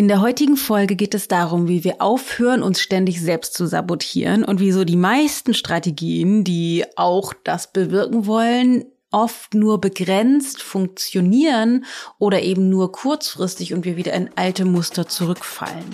In 0.00 0.08
der 0.08 0.22
heutigen 0.22 0.56
Folge 0.56 0.96
geht 0.96 1.12
es 1.12 1.28
darum, 1.28 1.68
wie 1.68 1.84
wir 1.84 2.00
aufhören, 2.00 2.62
uns 2.62 2.80
ständig 2.80 3.20
selbst 3.20 3.52
zu 3.52 3.66
sabotieren 3.66 4.44
und 4.44 4.58
wieso 4.58 4.84
die 4.84 4.96
meisten 4.96 5.52
Strategien, 5.52 6.42
die 6.42 6.86
auch 6.96 7.34
das 7.44 7.70
bewirken 7.70 8.24
wollen, 8.24 8.86
oft 9.10 9.52
nur 9.52 9.78
begrenzt 9.78 10.62
funktionieren 10.62 11.84
oder 12.18 12.40
eben 12.40 12.70
nur 12.70 12.92
kurzfristig 12.92 13.74
und 13.74 13.84
wir 13.84 13.98
wieder 13.98 14.14
in 14.14 14.30
alte 14.36 14.64
Muster 14.64 15.06
zurückfallen. 15.06 15.84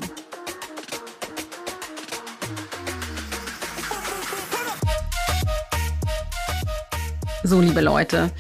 So, 7.47 7.61
liebe 7.61 7.81
Leute, 7.81 8.33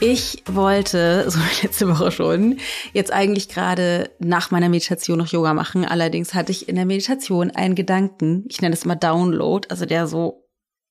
ich 0.00 0.42
wollte, 0.44 1.24
so 1.30 1.38
letzte 1.62 1.88
Woche 1.88 2.12
schon, 2.12 2.58
jetzt 2.92 3.10
eigentlich 3.10 3.48
gerade 3.48 4.10
nach 4.18 4.50
meiner 4.50 4.68
Meditation 4.68 5.16
noch 5.16 5.28
Yoga 5.28 5.54
machen. 5.54 5.86
Allerdings 5.86 6.34
hatte 6.34 6.52
ich 6.52 6.68
in 6.68 6.76
der 6.76 6.84
Meditation 6.84 7.50
einen 7.50 7.74
Gedanken, 7.74 8.44
ich 8.50 8.60
nenne 8.60 8.74
es 8.74 8.84
mal 8.84 8.96
Download, 8.96 9.66
also 9.70 9.86
der 9.86 10.06
so 10.06 10.46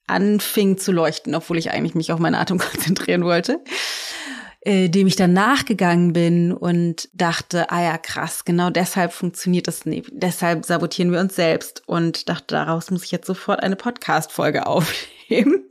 anfing 0.07 0.79
zu 0.79 0.91
leuchten, 0.91 1.35
obwohl 1.35 1.59
ich 1.59 1.69
eigentlich 1.69 1.93
mich 1.93 2.11
auf 2.11 2.17
meinen 2.17 2.33
Atem 2.33 2.57
konzentrieren 2.57 3.23
wollte, 3.23 3.59
äh, 4.61 4.89
dem 4.89 5.05
ich 5.05 5.15
dann 5.15 5.33
nachgegangen 5.33 6.11
bin 6.11 6.51
und 6.51 7.07
dachte, 7.13 7.69
ah 7.69 7.83
ja, 7.83 7.99
krass, 7.99 8.45
genau 8.45 8.71
deshalb 8.71 9.13
funktioniert 9.13 9.67
das 9.67 9.85
nicht. 9.85 10.09
Deshalb 10.11 10.65
sabotieren 10.65 11.11
wir 11.11 11.19
uns 11.19 11.35
selbst 11.35 11.83
und 11.85 12.29
dachte, 12.29 12.55
daraus 12.55 12.89
muss 12.89 13.03
ich 13.03 13.11
jetzt 13.11 13.27
sofort 13.27 13.61
eine 13.61 13.75
Podcast-Folge 13.75 14.65
aufnehmen 14.65 15.65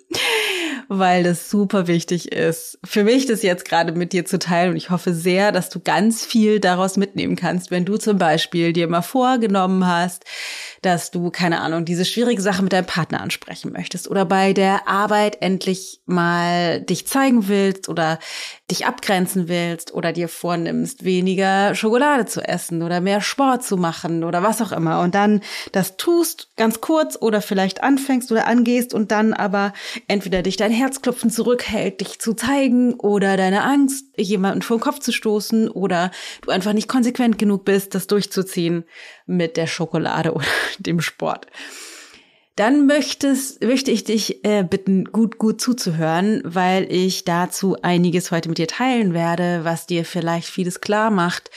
weil 0.89 1.25
das 1.25 1.51
super 1.51 1.87
wichtig 1.87 2.33
ist. 2.33 2.79
Für 2.85 3.05
mich 3.05 3.27
das 3.27 3.43
jetzt 3.43 3.65
gerade 3.65 3.93
mit 3.93 4.13
dir 4.13 4.25
zu 4.25 4.39
teilen 4.39 4.71
und 4.71 4.77
ich 4.77 4.91
hoffe 4.91 5.13
sehr, 5.13 5.53
dass 5.53 5.69
du 5.71 5.81
ganz 5.81 6.25
viel 6.25 6.61
daraus 6.61 6.97
mitnehmen 6.97 7.37
kannst, 7.37 7.71
wenn 7.71 7.85
du 7.85 7.97
zum 7.97 8.19
Beispiel 8.19 8.73
dir 8.73 8.89
mal 8.89 9.03
vorgenommen 9.03 9.87
hast, 9.87 10.25
dass 10.83 11.11
du, 11.11 11.31
keine 11.31 11.61
Ahnung, 11.61 11.85
diese 11.85 12.05
schwierige 12.05 12.41
Sache 12.41 12.63
mit 12.63 12.73
deinem 12.73 12.87
Partner 12.87 13.21
ansprechen 13.21 13.73
möchtest 13.73 14.09
oder 14.09 14.25
bei 14.25 14.53
der 14.53 14.87
Arbeit 14.89 15.39
endlich 15.41 16.01
mal 16.07 16.81
dich 16.81 17.07
zeigen 17.07 17.49
willst 17.49 17.89
oder 17.89 18.19
dich 18.71 18.87
abgrenzen 18.87 19.49
willst 19.49 19.93
oder 19.95 20.13
dir 20.13 20.29
vornimmst, 20.29 21.05
weniger 21.05 21.75
Schokolade 21.75 22.27
zu 22.27 22.43
essen 22.43 22.83
oder 22.83 23.01
mehr 23.01 23.21
Sport 23.21 23.65
zu 23.65 23.77
machen 23.77 24.25
oder 24.25 24.43
was 24.43 24.61
auch 24.61 24.73
immer 24.73 25.01
und 25.01 25.15
dann 25.15 25.41
das 25.73 25.97
tust 25.97 26.49
ganz 26.57 26.81
kurz 26.81 27.17
oder 27.21 27.41
vielleicht 27.41 27.83
anfängst 27.83 28.31
oder 28.31 28.47
angehst 28.47 28.95
und 28.95 29.11
dann 29.11 29.33
aber 29.33 29.73
entweder 30.07 30.43
dich 30.43 30.57
dein 30.69 30.77
Herzklopfen 30.77 31.31
zurückhält, 31.31 32.01
dich 32.01 32.19
zu 32.19 32.35
zeigen 32.35 32.95
oder 32.95 33.37
deine 33.37 33.63
Angst, 33.65 34.07
jemanden 34.17 34.63
vor 34.63 34.77
den 34.77 34.83
Kopf 34.83 34.99
zu 34.99 35.13
stoßen 35.13 35.69
oder 35.69 36.11
du 36.43 36.51
einfach 36.51 36.73
nicht 36.73 36.89
konsequent 36.89 37.39
genug 37.39 37.65
bist, 37.65 37.95
das 37.95 38.07
durchzuziehen 38.07 38.85
mit 39.27 39.57
der 39.57 39.67
Schokolade 39.67 40.33
oder 40.35 40.47
dem 40.79 41.01
Sport. 41.01 41.47
Dann 42.57 42.87
möchtest, 42.87 43.63
möchte 43.63 43.93
ich 43.93 44.03
dich 44.03 44.45
äh, 44.45 44.65
bitten, 44.65 45.05
gut, 45.05 45.39
gut 45.39 45.61
zuzuhören, 45.61 46.43
weil 46.45 46.93
ich 46.93 47.25
dazu 47.25 47.77
einiges 47.83 48.33
heute 48.33 48.49
mit 48.49 48.59
dir 48.59 48.67
teilen 48.67 49.15
werde, 49.15 49.61
was 49.63 49.87
dir 49.87 50.05
vielleicht 50.05 50.49
vieles 50.49 50.81
klar 50.81 51.11
macht 51.11 51.51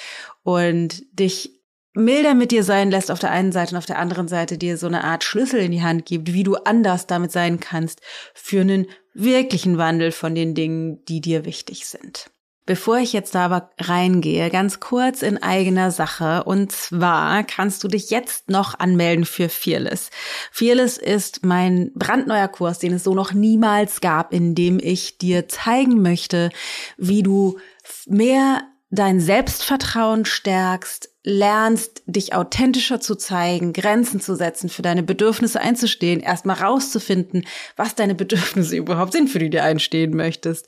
und 0.44 1.04
dich 1.12 1.61
milder 1.94 2.36
mit 2.36 2.52
dir 2.52 2.64
sein 2.64 2.92
lässt 2.92 3.11
auf 3.11 3.20
der 3.20 3.31
einen 3.31 3.52
Seite 3.52 3.72
und 3.72 3.78
auf 3.78 3.86
der 3.86 4.00
anderen 4.00 4.28
Seite 4.28 4.58
dir 4.58 4.78
so 4.78 4.88
eine 4.88 5.03
Art 5.03 5.23
Schlüssel 5.23 5.59
in 5.59 5.72
die 5.72 5.84
Hand 5.84 6.06
gibt, 6.06 6.33
wie 6.33 6.44
du 6.44 6.56
anders 6.56 7.08
damit 7.08 7.31
sein 7.31 7.59
kannst 7.59 8.02
für 8.33 8.61
einen 8.61 8.88
wirklichen 9.14 9.78
Wandel 9.78 10.11
von 10.11 10.36
den 10.36 10.56
Dingen, 10.56 11.03
die 11.06 11.22
dir 11.22 11.45
wichtig 11.45 11.86
sind. 11.86 12.31
Bevor 12.67 13.00
ich 13.00 13.11
jetzt 13.11 13.33
da 13.33 13.45
aber 13.45 13.72
reingehe, 13.80 14.50
ganz 14.52 14.80
kurz 14.80 15.23
in 15.23 15.42
eigener 15.42 15.89
Sache. 15.89 16.44
Und 16.44 16.72
zwar 16.72 17.44
kannst 17.44 17.83
du 17.83 17.88
dich 17.88 18.11
jetzt 18.11 18.50
noch 18.50 18.80
anmelden 18.80 19.26
für 19.26 19.50
Fearless. 19.50 20.09
Fearless 20.52 20.98
ist 20.98 21.44
mein 21.44 21.92
brandneuer 21.95 22.48
Kurs, 22.48 22.78
den 22.78 22.94
es 22.94 23.03
so 23.03 23.16
noch 23.16 23.33
niemals 23.33 24.00
gab, 24.00 24.31
in 24.31 24.53
dem 24.53 24.80
ich 24.80 25.17
dir 25.17 25.49
zeigen 25.49 26.02
möchte, 26.02 26.49
wie 26.98 27.23
du 27.23 27.60
mehr 28.05 28.61
dein 28.92 29.20
Selbstvertrauen 29.20 30.26
stärkst, 30.26 31.11
lernst, 31.23 32.02
dich 32.08 32.33
authentischer 32.33 32.99
zu 32.99 33.15
zeigen, 33.15 33.73
Grenzen 33.73 34.20
zu 34.20 34.36
setzen, 34.36 34.70
für 34.70 34.82
deine 34.82 35.04
Bedürfnisse 35.04 35.61
einzustehen, 35.61 36.20
erstmal 36.20 36.55
rauszufinden, 36.58 37.45
was 37.76 37.93
deine 37.93 38.15
Bedürfnisse 38.15 38.76
überhaupt 38.77 39.14
sind, 39.14 39.30
für 39.30 39.37
die 39.37 39.52
du 39.52 39.61
einstehen 39.61 40.15
möchtest. 40.15 40.67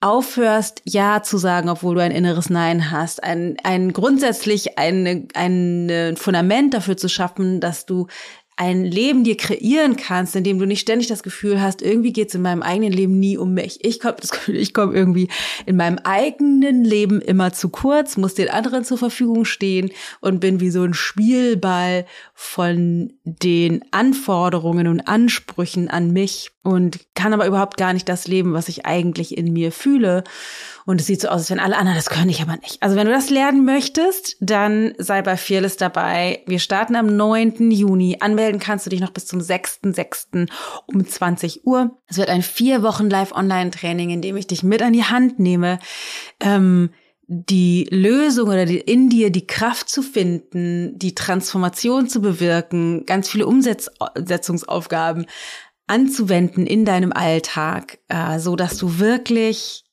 Aufhörst, 0.00 0.80
Ja 0.84 1.22
zu 1.22 1.36
sagen, 1.36 1.68
obwohl 1.68 1.96
du 1.96 2.02
ein 2.02 2.12
inneres 2.12 2.48
Nein 2.48 2.90
hast. 2.90 3.22
Ein, 3.22 3.56
ein 3.62 3.92
grundsätzlich 3.92 4.78
ein, 4.78 5.28
ein 5.34 6.16
Fundament 6.16 6.72
dafür 6.72 6.96
zu 6.96 7.08
schaffen, 7.08 7.60
dass 7.60 7.84
du 7.84 8.06
ein 8.60 8.84
Leben 8.84 9.24
dir 9.24 9.38
kreieren 9.38 9.96
kannst, 9.96 10.36
in 10.36 10.44
dem 10.44 10.58
du 10.58 10.66
nicht 10.66 10.82
ständig 10.82 11.08
das 11.08 11.22
Gefühl 11.22 11.62
hast, 11.62 11.80
irgendwie 11.80 12.12
geht 12.12 12.28
es 12.28 12.34
in 12.34 12.42
meinem 12.42 12.60
eigenen 12.60 12.92
Leben 12.92 13.18
nie 13.18 13.38
um 13.38 13.54
mich. 13.54 13.82
Ich 13.82 14.00
komme 14.00 14.16
komme 14.74 14.92
irgendwie 14.92 15.28
in 15.64 15.76
meinem 15.76 15.98
eigenen 16.04 16.84
Leben 16.84 17.22
immer 17.22 17.54
zu 17.54 17.70
kurz, 17.70 18.18
muss 18.18 18.34
den 18.34 18.50
anderen 18.50 18.84
zur 18.84 18.98
Verfügung 18.98 19.46
stehen 19.46 19.90
und 20.20 20.40
bin 20.40 20.60
wie 20.60 20.70
so 20.70 20.82
ein 20.82 20.92
Spielball 20.92 22.04
von 22.34 23.14
den 23.24 23.82
Anforderungen 23.92 24.88
und 24.88 25.00
Ansprüchen 25.00 25.88
an 25.88 26.10
mich 26.10 26.50
und 26.62 27.00
kann 27.14 27.32
aber 27.32 27.46
überhaupt 27.46 27.78
gar 27.78 27.94
nicht 27.94 28.08
das 28.08 28.28
leben, 28.28 28.52
was 28.52 28.68
ich 28.68 28.84
eigentlich 28.84 29.36
in 29.38 29.52
mir 29.52 29.72
fühle. 29.72 30.24
Und 30.84 31.00
es 31.00 31.06
sieht 31.06 31.20
so 31.20 31.28
aus, 31.28 31.42
als 31.42 31.50
wenn 31.50 31.60
alle 31.60 31.76
anderen 31.76 31.96
das 31.96 32.10
können, 32.10 32.28
ich 32.28 32.42
aber 32.42 32.56
nicht. 32.56 32.82
Also 32.82 32.96
wenn 32.96 33.06
du 33.06 33.12
das 33.12 33.30
lernen 33.30 33.64
möchtest, 33.64 34.36
dann 34.40 34.92
sei 34.98 35.22
bei 35.22 35.36
Fearless 35.36 35.76
dabei. 35.76 36.42
Wir 36.46 36.58
starten 36.58 36.96
am 36.96 37.16
9. 37.16 37.70
Juni. 37.70 38.16
Anmelden 38.50 38.60
kannst 38.60 38.86
du 38.86 38.90
dich 38.90 39.00
noch 39.00 39.10
bis 39.10 39.26
zum 39.26 39.40
6.6. 39.40 40.48
um 40.86 41.06
20 41.06 41.66
Uhr. 41.66 41.96
Es 42.06 42.18
wird 42.18 42.28
ein 42.28 42.42
vier 42.42 42.82
Wochen 42.82 43.08
Live-Online-Training, 43.08 44.10
in 44.10 44.22
dem 44.22 44.36
ich 44.36 44.46
dich 44.46 44.62
mit 44.62 44.82
an 44.82 44.92
die 44.92 45.04
Hand 45.04 45.38
nehme. 45.38 45.78
Ähm, 46.40 46.90
die 47.28 47.86
Lösung 47.90 48.48
oder 48.48 48.66
die, 48.66 48.78
in 48.78 49.08
dir 49.08 49.30
die 49.30 49.46
Kraft 49.46 49.88
zu 49.88 50.02
finden, 50.02 50.98
die 50.98 51.14
Transformation 51.14 52.08
zu 52.08 52.20
bewirken, 52.20 53.06
ganz 53.06 53.28
viele 53.28 53.46
Umsetzungsaufgaben 53.46 55.26
anzuwenden 55.86 56.66
in 56.66 56.84
deinem 56.84 57.12
Alltag, 57.12 57.98
äh, 58.08 58.40
so 58.40 58.56
dass 58.56 58.76
du 58.78 58.98
wirklich 58.98 59.84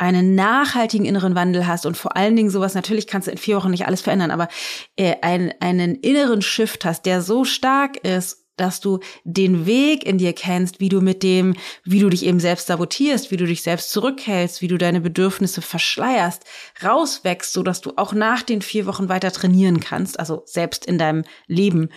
einen 0.00 0.34
nachhaltigen 0.34 1.04
inneren 1.04 1.34
Wandel 1.34 1.66
hast 1.66 1.84
und 1.84 1.94
vor 1.94 2.16
allen 2.16 2.34
Dingen 2.34 2.48
sowas, 2.48 2.74
natürlich 2.74 3.06
kannst 3.06 3.28
du 3.28 3.32
in 3.32 3.38
vier 3.38 3.56
Wochen 3.56 3.70
nicht 3.70 3.86
alles 3.86 4.00
verändern, 4.00 4.30
aber 4.30 4.48
äh, 4.96 5.16
ein, 5.20 5.52
einen 5.60 5.94
inneren 5.94 6.40
Shift 6.40 6.86
hast, 6.86 7.04
der 7.04 7.20
so 7.20 7.44
stark 7.44 7.98
ist, 7.98 8.46
dass 8.56 8.80
du 8.80 9.00
den 9.24 9.66
Weg 9.66 10.04
in 10.04 10.16
dir 10.16 10.32
kennst, 10.32 10.80
wie 10.80 10.88
du 10.88 11.02
mit 11.02 11.22
dem, 11.22 11.54
wie 11.84 12.00
du 12.00 12.08
dich 12.08 12.24
eben 12.24 12.40
selbst 12.40 12.66
sabotierst, 12.66 13.30
wie 13.30 13.36
du 13.36 13.46
dich 13.46 13.62
selbst 13.62 13.90
zurückhältst, 13.90 14.62
wie 14.62 14.68
du 14.68 14.78
deine 14.78 15.02
Bedürfnisse 15.02 15.60
verschleierst, 15.60 16.44
rauswächst, 16.82 17.52
so 17.52 17.62
dass 17.62 17.82
du 17.82 17.92
auch 17.96 18.14
nach 18.14 18.42
den 18.42 18.62
vier 18.62 18.86
Wochen 18.86 19.10
weiter 19.10 19.32
trainieren 19.32 19.80
kannst, 19.80 20.18
also 20.18 20.42
selbst 20.46 20.86
in 20.86 20.96
deinem 20.96 21.24
Leben 21.46 21.90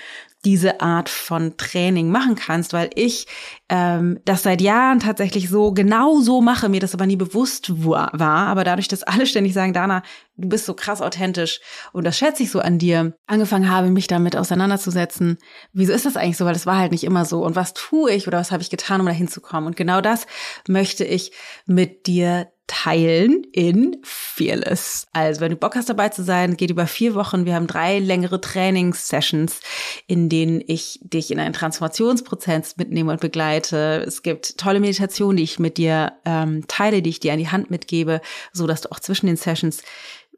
diese 0.46 0.81
Art 0.81 1.09
von 1.09 1.56
Training 1.58 2.09
machen 2.09 2.36
kannst, 2.36 2.74
weil 2.74 2.90
ich 2.96 3.28
ähm, 3.70 4.20
das 4.26 4.44
seit 4.44 4.62
Jahren 4.62 5.00
tatsächlich 5.00 5.50
so 5.50 5.72
genau 5.72 6.20
so 6.20 6.42
mache, 6.42 6.70
mir 6.70 6.81
das 6.81 6.94
aber 6.94 7.06
nie 7.06 7.16
bewusst 7.16 7.86
war. 7.86 8.14
Aber 8.48 8.64
dadurch, 8.64 8.88
dass 8.88 9.03
alle 9.03 9.26
ständig 9.26 9.53
sagen, 9.53 9.74
Dana, 9.74 10.03
du 10.36 10.50
bist 10.50 10.66
so 10.66 10.74
krass 10.74 11.02
authentisch 11.02 11.62
und 11.94 12.03
das 12.03 12.18
schätze 12.18 12.44
ich 12.44 12.52
so 12.52 12.59
an 12.59 12.78
dir, 12.78 13.16
angefangen 13.26 13.70
habe, 13.70 13.90
mich 13.90 14.08
damit 14.08 14.36
auseinanderzusetzen. 14.36 15.38
Wieso 15.72 15.94
ist 15.94 16.06
das 16.06 16.18
eigentlich 16.18 16.38
so? 16.38 16.46
Weil 16.46 16.53
das 16.53 16.66
war 16.66 16.78
halt 16.78 16.92
nicht 16.92 17.03
immer 17.03 17.26
so. 17.26 17.44
Und 17.44 17.56
was 17.56 17.74
tue 17.74 18.12
ich 18.12 18.28
oder 18.28 18.40
was 18.40 18.52
habe 18.52 18.62
ich 18.62 18.70
getan, 18.70 19.00
um 19.00 19.08
da 19.08 19.14
hinzukommen? 19.14 19.68
Und 19.68 19.76
genau 19.76 20.02
das 20.02 20.28
möchte 20.68 21.06
ich 21.06 21.32
mit 21.66 22.08
dir 22.08 22.53
teilen 22.68 23.44
in 23.51 23.97
Fearless. 24.03 25.07
Also, 25.12 25.41
wenn 25.41 25.51
du 25.51 25.57
Bock 25.57 25.75
hast 25.75 25.90
dabei 25.90 26.09
zu 26.09 26.24
sein, 26.24 26.56
geht 26.56 26.72
über 26.72 26.88
vier 26.88 27.13
Wochen. 27.13 27.46
Wir 27.46 27.56
haben 27.56 27.68
drei 27.68 28.00
längere 28.00 28.40
Trainingssessions, 28.40 29.59
in 30.08 30.29
denen 30.29 30.61
ich 30.66 30.99
dich 31.02 31.32
in 31.32 31.40
einen 31.40 31.53
Transformationsprozess 31.53 32.78
mitnehme 32.78 33.11
und 33.11 33.22
begleite. 33.22 34.03
Es 34.08 34.23
gibt 34.23 34.58
tolle 34.58 34.79
Meditationen, 34.79 35.38
die 35.38 35.43
ich 35.43 35.59
mit 35.59 35.78
dir 35.78 36.14
ähm, 36.26 36.66
teile, 36.67 37.02
die 37.02 37.09
ich 37.09 37.20
dir 37.20 37.34
an 37.34 37.40
die 37.40 37.49
Hand 37.49 37.70
mitgebe, 37.70 38.22
so 38.53 38.66
dass 38.66 38.82
du 38.82 38.91
auch 38.91 38.99
zwischen 38.99 39.28
den 39.28 39.38
Sessions 39.38 39.84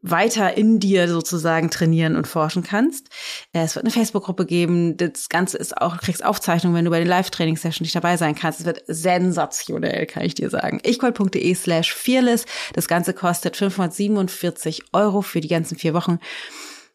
weiter 0.10 0.56
in 0.56 0.80
dir 0.80 1.08
sozusagen 1.08 1.70
trainieren 1.72 2.16
und 2.16 2.28
forschen 2.28 2.64
kannst. 2.64 3.10
Äh, 3.54 3.64
es 3.64 3.76
wird 3.76 3.86
eine 3.86 3.92
Facebook-Gruppe 3.92 4.46
geben. 4.46 4.98
Das 4.98 5.30
Ganze 5.30 5.58
ist 5.58 5.78
auch, 5.78 5.98
kriegst 5.98 6.24
Aufzeichnungen, 6.24 6.76
wenn 6.76 6.86
du 6.86 6.92
bei 6.92 7.00
den 7.00 7.08
Live-Training-Sessions 7.08 7.82
nicht 7.82 7.96
dabei 7.96 8.18
sein 8.18 8.36
kannst. 8.36 8.60
Es 8.60 8.66
wird 8.66 8.84
sensationell, 8.88 10.06
kann 10.06 10.24
ich 10.24 10.36
dir 10.36 10.50
sagen. 10.50 10.80
ichgold.de 10.84 11.54
slash 11.56 11.94
fearless. 11.94 12.46
Das 12.74 12.88
Ganze 12.88 13.14
kostet 13.14 13.58
547 13.58 14.84
Euro 14.94 15.22
für 15.22 15.42
die 15.42 15.48
ganzen 15.48 15.78
vier 15.78 15.94
Wochen. 15.94 16.20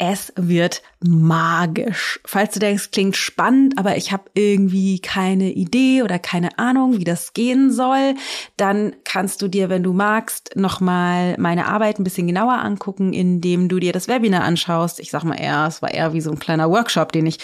Es 0.00 0.32
wird 0.34 0.82
magisch. 1.00 2.20
Falls 2.24 2.54
du 2.54 2.58
denkst, 2.58 2.90
klingt 2.90 3.16
spannend, 3.16 3.76
aber 3.76 3.98
ich 3.98 4.12
habe 4.12 4.30
irgendwie 4.32 4.98
keine 4.98 5.52
Idee 5.52 6.02
oder 6.02 6.18
keine 6.18 6.58
Ahnung, 6.58 6.96
wie 6.96 7.04
das 7.04 7.34
gehen 7.34 7.70
soll, 7.70 8.14
dann 8.56 8.96
kannst 9.04 9.42
du 9.42 9.48
dir, 9.48 9.68
wenn 9.68 9.82
du 9.82 9.92
magst, 9.92 10.56
nochmal 10.56 11.36
meine 11.38 11.66
Arbeit 11.66 11.98
ein 11.98 12.04
bisschen 12.04 12.26
genauer 12.26 12.54
angucken, 12.54 13.12
indem 13.12 13.68
du 13.68 13.78
dir 13.78 13.92
das 13.92 14.08
Webinar 14.08 14.42
anschaust. 14.42 15.00
Ich 15.00 15.10
sag 15.10 15.24
mal 15.24 15.38
eher, 15.38 15.66
es 15.68 15.82
war 15.82 15.90
eher 15.90 16.14
wie 16.14 16.22
so 16.22 16.30
ein 16.30 16.38
kleiner 16.38 16.70
Workshop, 16.70 17.12
den 17.12 17.26
ich 17.26 17.38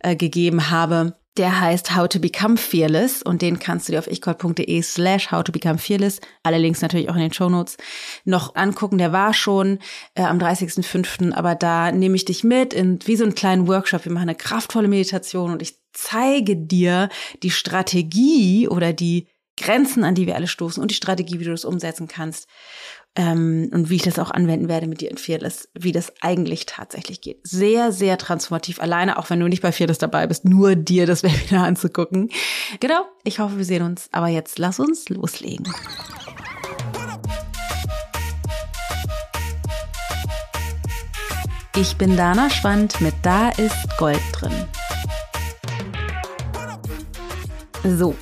äh, 0.00 0.16
gegeben 0.16 0.68
habe 0.68 1.14
der 1.40 1.58
heißt 1.58 1.96
How 1.96 2.06
to 2.06 2.18
Become 2.18 2.58
Fearless 2.58 3.22
und 3.22 3.40
den 3.40 3.58
kannst 3.58 3.88
du 3.88 3.92
dir 3.92 3.98
auf 3.98 4.06
ichgold.de 4.06 4.82
slash 4.82 5.30
how 5.30 5.42
to 5.42 5.52
become 5.52 5.78
fearless, 5.78 6.20
alle 6.42 6.58
Links 6.58 6.82
natürlich 6.82 7.08
auch 7.08 7.14
in 7.14 7.22
den 7.22 7.32
Show 7.32 7.48
Notes, 7.48 7.78
noch 8.26 8.56
angucken. 8.56 8.98
Der 8.98 9.14
war 9.14 9.32
schon 9.32 9.78
äh, 10.14 10.22
am 10.22 10.38
30.05., 10.38 11.32
aber 11.32 11.54
da 11.54 11.92
nehme 11.92 12.14
ich 12.14 12.26
dich 12.26 12.44
mit 12.44 12.74
in 12.74 12.98
wie 13.06 13.16
so 13.16 13.24
einen 13.24 13.34
kleinen 13.34 13.68
Workshop. 13.68 14.04
Wir 14.04 14.12
machen 14.12 14.28
eine 14.28 14.34
kraftvolle 14.34 14.88
Meditation 14.88 15.50
und 15.50 15.62
ich 15.62 15.78
zeige 15.94 16.58
dir 16.58 17.08
die 17.42 17.50
Strategie 17.50 18.68
oder 18.68 18.92
die 18.92 19.26
Grenzen, 19.56 20.04
an 20.04 20.14
die 20.14 20.26
wir 20.26 20.36
alle 20.36 20.46
stoßen 20.46 20.82
und 20.82 20.90
die 20.90 20.96
Strategie, 20.96 21.40
wie 21.40 21.44
du 21.44 21.52
das 21.52 21.64
umsetzen 21.64 22.06
kannst 22.06 22.48
ähm, 23.16 23.70
und 23.72 23.90
wie 23.90 23.96
ich 23.96 24.02
das 24.02 24.18
auch 24.18 24.30
anwenden 24.30 24.68
werde 24.68 24.86
mit 24.86 25.00
dir 25.00 25.10
in 25.10 25.18
Fearless, 25.18 25.68
wie 25.74 25.92
das 25.92 26.12
eigentlich 26.20 26.66
tatsächlich 26.66 27.20
geht. 27.20 27.40
Sehr, 27.42 27.92
sehr 27.92 28.18
transformativ 28.18 28.80
alleine, 28.80 29.18
auch 29.18 29.30
wenn 29.30 29.40
du 29.40 29.48
nicht 29.48 29.62
bei 29.62 29.72
Fearless 29.72 29.98
dabei 29.98 30.26
bist, 30.26 30.44
nur 30.44 30.76
dir 30.76 31.06
das 31.06 31.22
Webinar 31.24 31.66
anzugucken. 31.66 32.30
Genau, 32.78 33.04
ich 33.24 33.40
hoffe, 33.40 33.56
wir 33.56 33.64
sehen 33.64 33.82
uns. 33.82 34.08
Aber 34.12 34.28
jetzt 34.28 34.58
lass 34.58 34.78
uns 34.78 35.08
loslegen. 35.08 35.66
Ich 41.76 41.96
bin 41.96 42.16
Dana 42.16 42.50
Schwand 42.50 43.00
mit 43.00 43.14
Da 43.22 43.50
ist 43.50 43.96
Gold 43.96 44.20
drin. 44.32 44.52
So, 47.82 48.14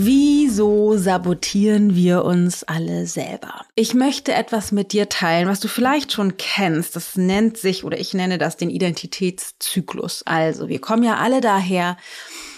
Wieso 0.00 0.96
sabotieren 0.96 1.96
wir 1.96 2.24
uns 2.24 2.62
alle 2.62 3.08
selber? 3.08 3.66
Ich 3.74 3.94
möchte 3.94 4.32
etwas 4.32 4.70
mit 4.70 4.92
dir 4.92 5.08
teilen, 5.08 5.48
was 5.48 5.58
du 5.58 5.66
vielleicht 5.66 6.12
schon 6.12 6.36
kennst. 6.36 6.94
Das 6.94 7.16
nennt 7.16 7.58
sich, 7.58 7.82
oder 7.82 7.98
ich 7.98 8.14
nenne 8.14 8.38
das 8.38 8.56
den 8.56 8.70
Identitätszyklus. 8.70 10.22
Also, 10.24 10.68
wir 10.68 10.80
kommen 10.80 11.02
ja 11.02 11.16
alle 11.16 11.40
daher, 11.40 11.96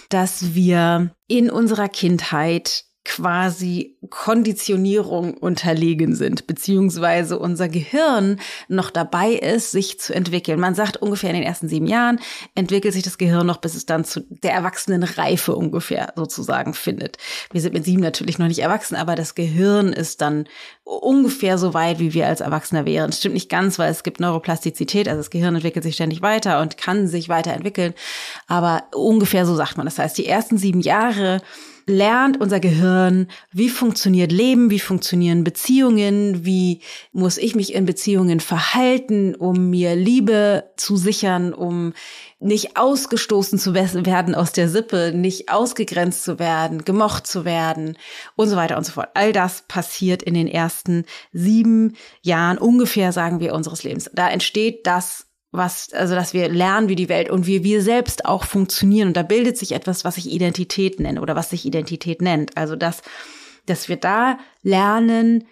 dass 0.09 0.53
wir 0.53 1.15
in 1.27 1.49
unserer 1.49 1.89
Kindheit 1.89 2.83
quasi 3.03 3.97
Konditionierung 4.09 5.33
unterlegen 5.33 6.15
sind, 6.15 6.45
beziehungsweise 6.45 7.39
unser 7.39 7.67
Gehirn 7.67 8.39
noch 8.67 8.91
dabei 8.91 9.31
ist, 9.31 9.71
sich 9.71 9.99
zu 9.99 10.13
entwickeln. 10.13 10.59
Man 10.59 10.75
sagt 10.75 10.97
ungefähr 10.97 11.31
in 11.31 11.37
den 11.37 11.45
ersten 11.45 11.67
sieben 11.67 11.87
Jahren 11.87 12.19
entwickelt 12.53 12.93
sich 12.93 13.01
das 13.01 13.17
Gehirn 13.17 13.47
noch, 13.47 13.57
bis 13.57 13.73
es 13.73 13.87
dann 13.87 14.05
zu 14.05 14.21
der 14.29 14.53
Erwachsenenreife 14.53 15.55
ungefähr 15.55 16.13
sozusagen 16.15 16.75
findet. 16.75 17.17
Wir 17.51 17.61
sind 17.61 17.73
mit 17.73 17.85
sieben 17.85 18.01
natürlich 18.01 18.37
noch 18.37 18.47
nicht 18.47 18.59
erwachsen, 18.59 18.95
aber 18.95 19.15
das 19.15 19.33
Gehirn 19.33 19.93
ist 19.93 20.21
dann 20.21 20.47
ungefähr 20.83 21.57
so 21.57 21.73
weit, 21.73 21.97
wie 21.99 22.13
wir 22.13 22.27
als 22.27 22.41
Erwachsener 22.41 22.85
wären. 22.85 23.11
Stimmt 23.11 23.33
nicht 23.33 23.49
ganz, 23.49 23.79
weil 23.79 23.91
es 23.91 24.03
gibt 24.03 24.19
Neuroplastizität, 24.19 25.07
also 25.07 25.19
das 25.19 25.31
Gehirn 25.31 25.55
entwickelt 25.55 25.83
sich 25.83 25.95
ständig 25.95 26.21
weiter 26.21 26.61
und 26.61 26.77
kann 26.77 27.07
sich 27.07 27.29
weiterentwickeln, 27.29 27.95
aber 28.45 28.83
ungefähr 28.93 29.47
so 29.47 29.55
sagt 29.55 29.77
man. 29.77 29.87
Das 29.87 29.97
heißt, 29.97 30.17
die 30.17 30.27
ersten 30.27 30.57
sieben 30.57 30.81
Jahre 30.81 31.41
lernt 31.85 32.39
unser 32.39 32.59
Gehirn, 32.59 33.27
wie 33.51 33.69
funktioniert 33.69 34.31
Leben, 34.31 34.69
wie 34.69 34.79
funktionieren 34.79 35.43
Beziehungen, 35.43 36.45
wie 36.45 36.81
muss 37.11 37.37
ich 37.37 37.55
mich 37.55 37.73
in 37.73 37.85
Beziehungen 37.85 38.39
verhalten, 38.39 39.35
um 39.35 39.69
mir 39.69 39.95
Liebe 39.95 40.71
zu 40.77 40.97
sichern, 40.97 41.53
um 41.53 41.93
nicht 42.39 42.75
ausgestoßen 42.77 43.59
zu 43.59 43.73
werden 43.75 44.33
aus 44.35 44.51
der 44.51 44.67
Sippe, 44.67 45.11
nicht 45.13 45.51
ausgegrenzt 45.51 46.23
zu 46.23 46.39
werden, 46.39 46.83
gemocht 46.83 47.27
zu 47.27 47.45
werden 47.45 47.97
und 48.35 48.47
so 48.47 48.55
weiter 48.55 48.77
und 48.77 48.85
so 48.85 48.93
fort. 48.93 49.09
All 49.13 49.31
das 49.31 49.63
passiert 49.67 50.23
in 50.23 50.33
den 50.33 50.47
ersten 50.47 51.05
sieben 51.31 51.95
Jahren 52.21 52.57
ungefähr, 52.57 53.11
sagen 53.11 53.39
wir, 53.39 53.53
unseres 53.53 53.83
Lebens. 53.83 54.09
Da 54.13 54.29
entsteht 54.29 54.87
das 54.87 55.27
was, 55.51 55.91
also 55.93 56.15
dass 56.15 56.33
wir 56.33 56.49
lernen, 56.49 56.87
wie 56.87 56.95
die 56.95 57.09
Welt 57.09 57.29
und 57.29 57.45
wie 57.45 57.63
wir 57.63 57.81
selbst 57.81 58.25
auch 58.25 58.45
funktionieren. 58.45 59.09
Und 59.09 59.17
da 59.17 59.23
bildet 59.23 59.57
sich 59.57 59.73
etwas, 59.73 60.05
was 60.05 60.17
ich 60.17 60.31
Identität 60.31 60.99
nenne 60.99 61.21
oder 61.21 61.35
was 61.35 61.49
sich 61.49 61.65
Identität 61.65 62.21
nennt. 62.21 62.57
Also 62.57 62.75
dass, 62.75 63.01
dass 63.65 63.89
wir 63.89 63.97
da 63.97 64.37
lernen, 64.63 65.45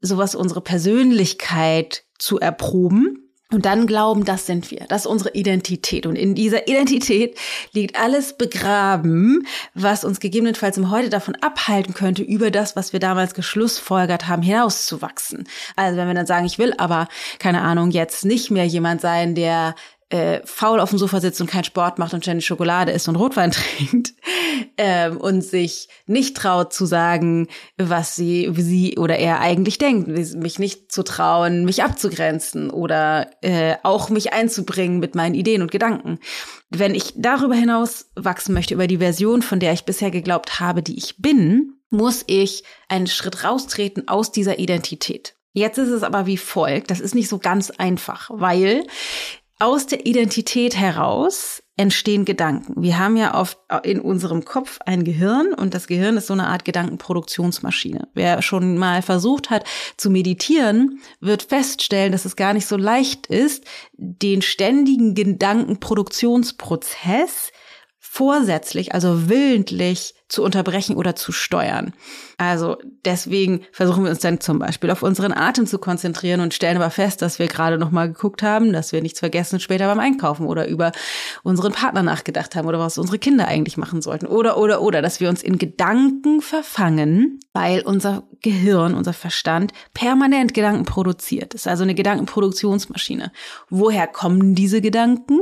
sowas 0.00 0.34
unsere 0.34 0.60
Persönlichkeit 0.60 2.04
zu 2.18 2.38
erproben 2.38 3.25
und 3.56 3.64
dann 3.64 3.86
glauben, 3.86 4.26
das 4.26 4.44
sind 4.44 4.70
wir, 4.70 4.84
das 4.90 5.02
ist 5.02 5.06
unsere 5.06 5.32
Identität. 5.32 6.04
Und 6.04 6.14
in 6.14 6.34
dieser 6.34 6.68
Identität 6.68 7.38
liegt 7.72 7.98
alles 7.98 8.36
begraben, 8.36 9.46
was 9.72 10.04
uns 10.04 10.20
gegebenenfalls 10.20 10.76
im 10.76 10.90
Heute 10.90 11.08
davon 11.08 11.36
abhalten 11.36 11.94
könnte, 11.94 12.22
über 12.22 12.50
das, 12.50 12.76
was 12.76 12.92
wir 12.92 13.00
damals 13.00 13.32
geschlussfolgert 13.32 14.28
haben, 14.28 14.42
hinauszuwachsen. 14.42 15.48
Also 15.74 15.96
wenn 15.96 16.06
wir 16.06 16.12
dann 16.12 16.26
sagen, 16.26 16.44
ich 16.44 16.58
will 16.58 16.74
aber, 16.76 17.08
keine 17.38 17.62
Ahnung, 17.62 17.92
jetzt 17.92 18.26
nicht 18.26 18.50
mehr 18.50 18.66
jemand 18.66 19.00
sein, 19.00 19.34
der 19.34 19.74
äh, 20.10 20.40
faul 20.44 20.78
auf 20.78 20.90
dem 20.90 20.98
Sofa 20.98 21.20
sitzt 21.20 21.40
und 21.40 21.50
keinen 21.50 21.64
Sport 21.64 21.98
macht 21.98 22.12
und 22.12 22.22
ständig 22.22 22.44
Schokolade 22.44 22.92
isst 22.92 23.08
und 23.08 23.16
Rotwein 23.16 23.50
trinkt 23.52 24.12
ähm, 24.76 25.16
und 25.18 25.42
sich 25.42 25.88
nicht 26.06 26.36
traut 26.36 26.72
zu 26.72 26.86
sagen, 26.86 27.48
was 27.76 28.16
sie, 28.16 28.50
sie 28.56 28.96
oder 28.98 29.16
er 29.18 29.40
eigentlich 29.40 29.78
denkt, 29.78 30.08
mich 30.08 30.58
nicht 30.58 30.92
zu 30.92 31.02
trauen, 31.02 31.64
mich 31.64 31.82
abzugrenzen 31.82 32.70
oder 32.70 33.30
äh, 33.42 33.76
auch 33.82 34.08
mich 34.10 34.32
einzubringen 34.32 34.98
mit 34.98 35.14
meinen 35.14 35.34
Ideen 35.34 35.62
und 35.62 35.70
Gedanken. 35.70 36.18
Wenn 36.70 36.94
ich 36.94 37.14
darüber 37.16 37.54
hinaus 37.54 38.10
wachsen 38.14 38.54
möchte, 38.54 38.74
über 38.74 38.86
die 38.86 38.98
Version, 38.98 39.42
von 39.42 39.60
der 39.60 39.72
ich 39.72 39.84
bisher 39.84 40.10
geglaubt 40.10 40.60
habe, 40.60 40.82
die 40.82 40.98
ich 40.98 41.16
bin, 41.18 41.74
muss 41.90 42.24
ich 42.26 42.64
einen 42.88 43.06
Schritt 43.06 43.44
raustreten 43.44 44.08
aus 44.08 44.32
dieser 44.32 44.58
Identität. 44.58 45.34
Jetzt 45.52 45.78
ist 45.78 45.88
es 45.88 46.02
aber 46.02 46.26
wie 46.26 46.36
folgt. 46.36 46.90
Das 46.90 47.00
ist 47.00 47.14
nicht 47.14 47.28
so 47.28 47.38
ganz 47.38 47.70
einfach, 47.70 48.30
weil 48.32 48.86
aus 49.58 49.86
der 49.86 50.04
Identität 50.04 50.76
heraus 50.76 51.62
entstehen 51.76 52.24
Gedanken. 52.24 52.82
Wir 52.82 52.98
haben 52.98 53.16
ja 53.16 53.38
oft 53.38 53.58
in 53.82 54.00
unserem 54.00 54.46
Kopf 54.46 54.78
ein 54.86 55.04
Gehirn 55.04 55.52
und 55.52 55.74
das 55.74 55.86
Gehirn 55.86 56.16
ist 56.16 56.26
so 56.26 56.32
eine 56.32 56.46
Art 56.46 56.64
Gedankenproduktionsmaschine. 56.64 58.08
Wer 58.14 58.40
schon 58.40 58.78
mal 58.78 59.02
versucht 59.02 59.50
hat 59.50 59.66
zu 59.96 60.08
meditieren, 60.10 61.00
wird 61.20 61.42
feststellen, 61.42 62.12
dass 62.12 62.24
es 62.24 62.34
gar 62.34 62.54
nicht 62.54 62.66
so 62.66 62.78
leicht 62.78 63.26
ist, 63.26 63.64
den 63.92 64.40
ständigen 64.40 65.14
Gedankenproduktionsprozess 65.14 67.52
vorsätzlich, 67.98 68.94
also 68.94 69.28
willentlich 69.28 70.14
zu 70.28 70.42
unterbrechen 70.42 70.96
oder 70.96 71.14
zu 71.14 71.30
steuern. 71.30 71.92
Also 72.36 72.76
deswegen 73.04 73.60
versuchen 73.70 74.04
wir 74.04 74.10
uns 74.10 74.18
dann 74.18 74.40
zum 74.40 74.58
Beispiel 74.58 74.90
auf 74.90 75.02
unseren 75.02 75.32
Atem 75.32 75.66
zu 75.66 75.78
konzentrieren 75.78 76.40
und 76.40 76.52
stellen 76.52 76.76
aber 76.76 76.90
fest, 76.90 77.22
dass 77.22 77.38
wir 77.38 77.46
gerade 77.46 77.78
noch 77.78 77.92
mal 77.92 78.08
geguckt 78.08 78.42
haben, 78.42 78.72
dass 78.72 78.92
wir 78.92 79.02
nichts 79.02 79.20
vergessen 79.20 79.60
später 79.60 79.86
beim 79.86 80.00
Einkaufen 80.00 80.46
oder 80.46 80.66
über 80.66 80.90
unseren 81.44 81.72
Partner 81.72 82.02
nachgedacht 82.02 82.56
haben 82.56 82.66
oder 82.66 82.80
was 82.80 82.98
unsere 82.98 83.18
Kinder 83.18 83.46
eigentlich 83.46 83.76
machen 83.76 84.02
sollten 84.02 84.26
oder 84.26 84.58
oder 84.58 84.82
oder, 84.82 85.00
dass 85.00 85.20
wir 85.20 85.28
uns 85.28 85.42
in 85.42 85.58
Gedanken 85.58 86.42
verfangen, 86.42 87.38
weil 87.52 87.82
unser 87.82 88.24
Gehirn, 88.42 88.94
unser 88.94 89.12
Verstand 89.12 89.72
permanent 89.94 90.54
Gedanken 90.54 90.84
produziert. 90.84 91.54
Das 91.54 91.62
ist 91.62 91.68
also 91.68 91.84
eine 91.84 91.94
Gedankenproduktionsmaschine. 91.94 93.32
Woher 93.70 94.06
kommen 94.08 94.54
diese 94.54 94.80
Gedanken? 94.80 95.40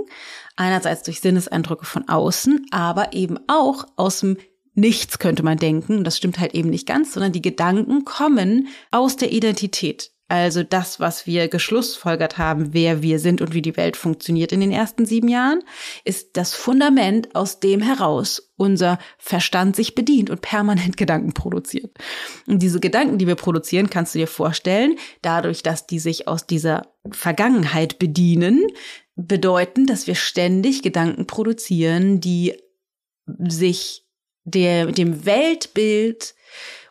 Einerseits 0.56 1.02
durch 1.02 1.20
Sinneseindrücke 1.20 1.84
von 1.84 2.08
außen, 2.08 2.66
aber 2.70 3.12
eben 3.12 3.38
auch 3.48 3.86
aus 3.96 4.20
dem 4.20 4.36
nichts, 4.74 5.18
könnte 5.18 5.42
man 5.42 5.58
denken. 5.58 6.04
Das 6.04 6.16
stimmt 6.16 6.38
halt 6.38 6.54
eben 6.54 6.70
nicht 6.70 6.86
ganz, 6.86 7.12
sondern 7.12 7.32
die 7.32 7.42
Gedanken 7.42 8.04
kommen 8.04 8.68
aus 8.90 9.16
der 9.16 9.32
Identität. 9.32 10.14
Also 10.28 10.62
das, 10.62 11.00
was 11.00 11.26
wir 11.26 11.48
geschlussfolgert 11.48 12.38
haben, 12.38 12.72
wer 12.72 13.02
wir 13.02 13.18
sind 13.18 13.42
und 13.42 13.52
wie 13.52 13.60
die 13.60 13.76
Welt 13.76 13.96
funktioniert 13.96 14.52
in 14.52 14.60
den 14.60 14.72
ersten 14.72 15.04
sieben 15.04 15.28
Jahren, 15.28 15.60
ist 16.04 16.38
das 16.38 16.54
Fundament, 16.54 17.34
aus 17.34 17.60
dem 17.60 17.82
heraus 17.82 18.50
unser 18.56 18.98
Verstand 19.18 19.76
sich 19.76 19.94
bedient 19.94 20.30
und 20.30 20.40
permanent 20.40 20.96
Gedanken 20.96 21.34
produziert. 21.34 21.96
Und 22.46 22.62
diese 22.62 22.80
Gedanken, 22.80 23.18
die 23.18 23.26
wir 23.26 23.34
produzieren, 23.34 23.90
kannst 23.90 24.14
du 24.14 24.18
dir 24.18 24.26
vorstellen, 24.26 24.96
dadurch, 25.20 25.62
dass 25.62 25.86
die 25.86 25.98
sich 25.98 26.26
aus 26.26 26.46
dieser 26.46 26.88
Vergangenheit 27.10 27.98
bedienen, 27.98 28.66
bedeuten, 29.16 29.86
dass 29.86 30.06
wir 30.06 30.14
ständig 30.14 30.82
Gedanken 30.82 31.26
produzieren, 31.26 32.20
die 32.20 32.54
sich 33.26 34.03
der, 34.44 34.86
dem 34.86 35.26
Weltbild 35.26 36.34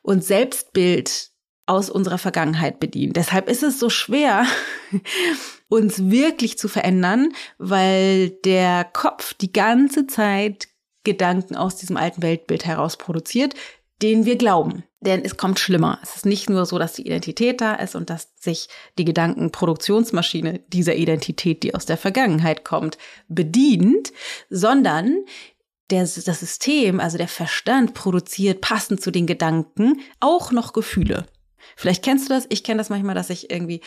und 0.02 0.24
Selbstbild 0.24 1.30
aus 1.66 1.90
unserer 1.90 2.18
Vergangenheit 2.18 2.80
bedienen. 2.80 3.14
Deshalb 3.14 3.50
ist 3.50 3.64
es 3.64 3.80
so 3.80 3.90
schwer, 3.90 4.46
uns 5.70 6.10
wirklich 6.10 6.58
zu 6.58 6.68
verändern, 6.68 7.30
weil 7.58 8.30
der 8.30 8.84
Kopf 8.84 9.34
die 9.34 9.54
ganze 9.54 10.08
Zeit 10.08 10.68
Gedanken 11.04 11.56
aus 11.56 11.78
diesem 11.78 11.98
alten 11.98 12.22
Weltbild 12.22 12.66
heraus 12.66 12.98
produziert, 12.98 13.56
den 14.02 14.26
wir 14.26 14.38
glauben. 14.38 14.84
Denn 15.00 15.24
es 15.24 15.38
kommt 15.38 15.60
schlimmer. 15.60 16.00
Es 16.02 16.16
ist 16.16 16.26
nicht 16.26 16.50
nur 16.50 16.66
so, 16.66 16.80
dass 16.80 16.94
die 16.94 17.06
Identität 17.06 17.60
da 17.60 17.76
ist 17.76 17.96
und 17.96 18.10
dass 18.10 18.30
sich 18.40 18.68
die 18.98 19.06
Gedankenproduktionsmaschine 19.06 20.60
dieser 20.68 20.96
Identität, 20.96 21.64
die 21.64 21.76
aus 21.76 21.86
der 21.86 21.98
Vergangenheit 21.98 22.64
kommt, 22.64 22.98
bedient, 23.28 24.14
sondern 24.50 25.26
der, 25.90 26.02
das 26.02 26.40
System, 26.40 27.00
also 27.00 27.18
der 27.18 27.28
Verstand, 27.28 27.94
produziert 27.94 28.62
passend 28.62 29.02
zu 29.02 29.12
den 29.12 29.28
Gedanken 29.28 30.02
auch 30.20 30.52
noch 30.52 30.74
Gefühle. 30.74 31.26
Vielleicht 31.76 32.04
kennst 32.04 32.30
du 32.30 32.34
das. 32.34 32.46
Ich 32.50 32.64
kenne 32.64 32.78
das 32.78 32.90
manchmal, 32.90 33.16
dass 33.16 33.30
ich 33.30 33.50
irgendwie 33.50 33.82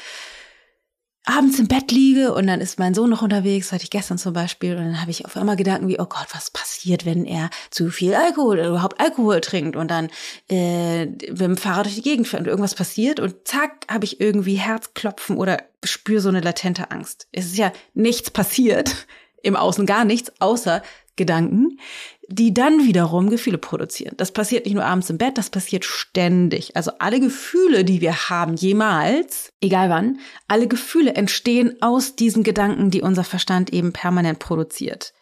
abends 1.27 1.59
im 1.59 1.67
Bett 1.67 1.91
liege 1.91 2.33
und 2.33 2.47
dann 2.47 2.61
ist 2.61 2.79
mein 2.79 2.95
Sohn 2.95 3.11
noch 3.11 3.21
unterwegs, 3.21 3.73
hatte 3.73 3.83
ich 3.83 3.91
gestern 3.91 4.17
zum 4.17 4.33
Beispiel, 4.33 4.77
und 4.77 4.85
dann 4.85 5.01
habe 5.01 5.11
ich 5.11 5.25
auf 5.25 5.37
einmal 5.37 5.57
Gedanken 5.57 5.89
wie, 5.89 5.99
oh 5.99 6.07
Gott, 6.07 6.29
was 6.33 6.53
passiert, 6.53 7.05
wenn 7.05 7.25
er 7.25 7.51
zu 7.71 7.91
viel 7.91 8.15
Alkohol 8.15 8.61
oder 8.61 8.69
überhaupt 8.69 9.01
Alkohol 9.01 9.41
trinkt 9.41 9.75
und 9.75 9.91
dann 9.91 10.09
äh, 10.49 11.07
mit 11.07 11.41
dem 11.41 11.57
Fahrrad 11.57 11.87
durch 11.87 11.97
die 11.97 12.03
Gegend 12.03 12.29
fährt 12.29 12.43
und 12.43 12.49
irgendwas 12.49 12.77
passiert 12.77 13.19
und 13.19 13.47
zack, 13.47 13.87
habe 13.91 14.05
ich 14.05 14.21
irgendwie 14.21 14.55
Herzklopfen 14.55 15.37
oder 15.37 15.59
spüre 15.83 16.21
so 16.21 16.29
eine 16.29 16.41
latente 16.41 16.93
Angst. 16.93 17.27
Es 17.33 17.47
ist 17.47 17.59
ja 17.59 17.73
nichts 17.93 18.31
passiert, 18.31 19.09
im 19.43 19.57
Außen 19.57 19.85
gar 19.85 20.05
nichts, 20.05 20.33
außer 20.39 20.81
Gedanken, 21.17 21.79
die 22.29 22.53
dann 22.53 22.85
wiederum 22.87 23.31
Gefühle 23.31 23.59
produzieren. 23.59 24.15
Das 24.17 24.33
passiert 24.33 24.65
nicht 24.65 24.75
nur 24.75 24.85
abends 24.85 25.11
im 25.11 25.19
Bett, 25.19 25.39
das 25.39 25.51
passiert 25.51 25.85
ständig. 25.85 26.77
Also 26.77 26.93
alle 26.99 27.21
Gefühle, 27.21 27.85
die 27.85 28.01
wir 28.01 28.29
haben, 28.29 28.55
jemals, 28.55 29.53
egal 29.61 29.91
wann, 29.91 30.19
alle 30.49 30.69
Gefühle 30.69 31.15
entstehen 31.15 31.77
aus 31.81 32.17
diesen 32.17 32.43
Gedanken, 32.43 32.91
die 32.91 33.03
unser 33.03 33.25
Verstand 33.25 33.73
eben 33.73 33.93
permanent 33.93 34.39
produziert. 34.39 35.13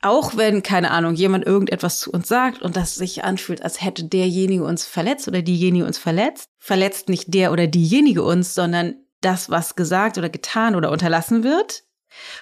Auch 0.00 0.36
wenn, 0.36 0.62
keine 0.62 0.92
Ahnung, 0.92 1.14
jemand 1.14 1.44
irgendetwas 1.44 1.98
zu 1.98 2.12
uns 2.12 2.28
sagt 2.28 2.62
und 2.62 2.76
das 2.76 2.94
sich 2.94 3.24
anfühlt, 3.24 3.62
als 3.62 3.82
hätte 3.82 4.04
derjenige 4.04 4.62
uns 4.62 4.84
verletzt 4.84 5.26
oder 5.26 5.42
diejenige 5.42 5.86
uns 5.86 5.98
verletzt, 5.98 6.50
verletzt 6.58 7.08
nicht 7.08 7.34
der 7.34 7.50
oder 7.50 7.66
diejenige 7.66 8.22
uns, 8.22 8.54
sondern 8.54 8.94
das, 9.20 9.50
was 9.50 9.74
gesagt 9.74 10.16
oder 10.16 10.28
getan 10.28 10.76
oder 10.76 10.92
unterlassen 10.92 11.42
wird, 11.42 11.82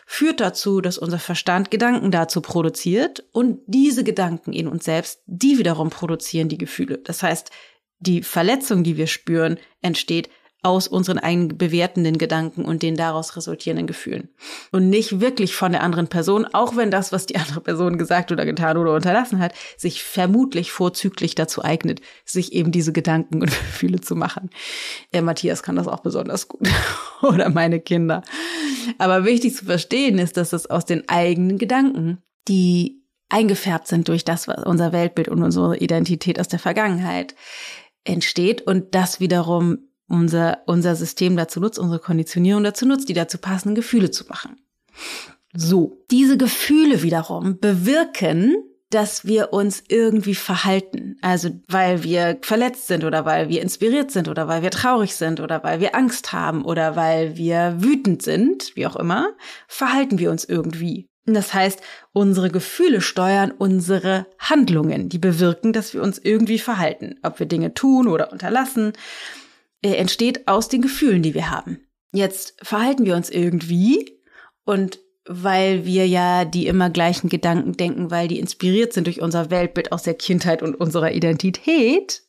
führt 0.07 0.41
dazu, 0.41 0.81
dass 0.81 0.99
unser 0.99 1.19
Verstand 1.19 1.71
Gedanken 1.71 2.11
dazu 2.11 2.41
produziert 2.41 3.25
und 3.33 3.61
diese 3.67 4.05
Gedanken 4.05 4.53
in 4.53 4.69
uns 4.69 4.85
selbst, 4.85 5.23
die 5.27 5.59
wiederum 5.59 5.91
produzieren 5.91 6.49
die 6.49 6.59
Gefühle. 6.59 6.99
Das 6.99 7.23
heißt, 7.23 7.51
die 7.99 8.23
Verletzung, 8.23 8.85
die 8.85 8.97
wir 8.97 9.07
spüren, 9.07 9.59
entsteht 9.81 10.29
aus 10.63 10.89
unseren 10.89 11.19
eigenen 11.19 11.57
bewertenden 11.57 12.19
Gedanken 12.19 12.65
und 12.65 12.83
den 12.83 12.97
daraus 12.97 13.37
resultierenden 13.37 13.87
Gefühlen. 13.87 14.31
Und 14.73 14.91
nicht 14.91 15.21
wirklich 15.21 15.55
von 15.55 15.73
der 15.73 15.83
anderen 15.83 16.09
Person, 16.09 16.45
auch 16.45 16.77
wenn 16.77 16.91
das, 16.91 17.13
was 17.13 17.27
die 17.27 17.37
andere 17.37 17.61
Person 17.61 17.99
gesagt 17.99 18.33
oder 18.33 18.45
getan 18.45 18.77
oder 18.77 18.95
unterlassen 18.95 19.39
hat, 19.39 19.55
sich 19.77 20.03
vermutlich 20.03 20.73
vorzüglich 20.73 21.35
dazu 21.35 21.63
eignet, 21.63 22.01
sich 22.25 22.53
eben 22.53 22.73
diese 22.73 22.93
Gedanken 22.93 23.43
und 23.43 23.51
Gefühle 23.51 24.01
zu 24.01 24.17
machen. 24.17 24.51
Der 25.13 25.23
Matthias 25.23 25.63
kann 25.63 25.77
das 25.77 25.89
auch 25.89 26.01
besonders 26.01 26.49
gut. 26.49 26.69
oder 27.23 27.49
meine 27.49 27.81
Kinder. 27.81 28.23
Aber 28.99 29.25
wichtig 29.25 29.55
zu 29.55 29.67
verstehen 29.67 30.19
ist, 30.19 30.37
dass 30.37 30.53
es 30.53 30.69
aus 30.69 30.85
den 30.85 31.09
eigenen 31.09 31.59
Gedanken, 31.59 32.23
die 32.49 33.03
eingefärbt 33.29 33.89
sind 33.89 34.09
durch 34.09 34.25
das, 34.25 34.49
was 34.49 34.65
unser 34.65 34.93
Weltbild 34.93 35.29
und 35.29 35.43
unsere 35.43 35.77
Identität 35.79 36.41
aus 36.41 36.49
der 36.49 36.59
Vergangenheit 36.59 37.35
entsteht 38.05 38.63
und 38.63 38.95
das 38.95 39.21
wiederum 39.21 39.79
unser, 40.09 40.63
unser 40.67 40.95
System 40.95 41.37
dazu 41.37 41.61
nutzt, 41.61 41.79
unsere 41.79 42.01
Konditionierung 42.01 42.65
dazu 42.65 42.87
nutzt, 42.87 43.09
die 43.09 43.15
dazu 43.15 43.39
passenden 43.39 43.75
Gefühle 43.75 44.11
zu 44.11 44.25
machen. 44.27 44.57
So, 45.55 46.05
diese 46.11 46.37
Gefühle 46.37 47.03
wiederum 47.03 47.59
bewirken, 47.59 48.57
dass 48.91 49.25
wir 49.27 49.53
uns 49.53 49.83
irgendwie 49.89 50.35
verhalten. 50.35 51.17
Also 51.21 51.51
weil 51.67 52.05
wir 52.05 52.39
verletzt 52.43 52.87
sind 52.87 53.05
oder 53.05 53.25
weil 53.25 53.49
wir 53.49 53.63
inspiriert 53.63 54.11
sind 54.11 54.29
oder 54.29 54.47
weil 54.49 54.63
wir 54.63 54.71
traurig 54.71 55.17
sind 55.17 55.41
oder 55.41 55.65
weil 55.65 55.81
wir 55.81 55.97
Angst 55.97 56.33
haben 56.33 56.65
oder 56.65 56.95
weil 56.95 57.37
wir 57.37 57.77
wütend 57.79 58.23
sind, 58.23 58.77
wie 58.77 58.87
auch 58.87 58.97
immer, 58.97 59.31
verhalten 59.67 60.19
wir 60.19 60.31
uns 60.31 60.45
irgendwie. 60.45 61.09
Das 61.25 61.53
heißt, 61.53 61.81
unsere 62.13 62.51
Gefühle 62.51 63.01
steuern 63.01 63.51
unsere 63.51 64.27
Handlungen, 64.39 65.09
die 65.09 65.19
bewirken, 65.19 65.73
dass 65.73 65.93
wir 65.93 66.03
uns 66.03 66.19
irgendwie 66.19 66.61
verhalten. 66.61 67.17
Ob 67.25 67.41
wir 67.41 67.47
Dinge 67.47 67.75
tun 67.75 68.07
oder 68.07 68.31
unterlassen, 68.31 68.93
äh, 69.87 69.95
entsteht 69.95 70.49
aus 70.49 70.69
den 70.69 70.83
Gefühlen, 70.83 71.23
die 71.23 71.35
wir 71.35 71.51
haben. 71.51 71.79
Jetzt 72.13 72.57
verhalten 72.63 73.05
wir 73.05 73.15
uns 73.15 73.31
irgendwie 73.31 74.19
und 74.65 74.99
weil 75.29 75.85
wir 75.85 76.07
ja 76.07 76.45
die 76.45 76.67
immer 76.67 76.91
gleichen 76.91 77.29
Gedanken 77.29 77.77
denken, 77.77 78.11
weil 78.11 78.29
die 78.29 78.39
inspiriert 78.39 78.93
sind 78.93 79.07
durch 79.07 79.21
unser 79.21 79.51
Weltbild 79.51 79.93
aus 79.93 80.05
der 80.05 80.15
Kindheit 80.15 80.63
und 80.63 80.75
unserer 80.75 81.13
Identität, 81.13 82.23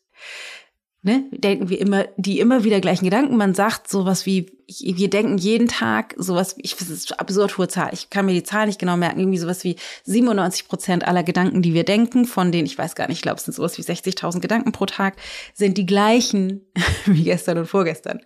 ne, 1.07 1.23
denken 1.31 1.69
wir 1.69 1.79
immer 1.79 2.05
die 2.17 2.39
immer 2.39 2.65
wieder 2.65 2.81
gleichen 2.81 3.05
Gedanken. 3.05 3.37
Man 3.37 3.55
sagt 3.55 3.89
sowas 3.89 4.25
wie, 4.25 4.51
wir 4.67 5.09
denken 5.09 5.37
jeden 5.37 5.69
Tag 5.69 6.13
sowas, 6.17 6.55
ich 6.57 6.75
das 6.75 6.89
ist 6.89 7.13
eine 7.13 7.21
absurd 7.21 7.57
hohe 7.57 7.69
Zahl, 7.69 7.91
ich 7.93 8.09
kann 8.09 8.25
mir 8.25 8.33
die 8.33 8.43
Zahl 8.43 8.67
nicht 8.67 8.77
genau 8.77 8.97
merken, 8.97 9.21
irgendwie 9.21 9.37
sowas 9.37 9.63
wie 9.63 9.77
97 10.03 10.67
Prozent 10.67 11.07
aller 11.07 11.23
Gedanken, 11.23 11.61
die 11.61 11.73
wir 11.73 11.85
denken, 11.85 12.25
von 12.25 12.51
denen, 12.51 12.65
ich 12.65 12.77
weiß 12.77 12.95
gar 12.95 13.07
nicht, 13.07 13.19
ich 13.19 13.21
glaube, 13.21 13.37
es 13.37 13.45
sind 13.45 13.53
sowas 13.53 13.77
wie 13.77 13.81
60.000 13.81 14.41
Gedanken 14.41 14.73
pro 14.73 14.85
Tag, 14.85 15.15
sind 15.53 15.77
die 15.77 15.85
gleichen 15.85 16.65
wie 17.05 17.23
gestern 17.23 17.57
und 17.57 17.67
vorgestern. 17.67 18.19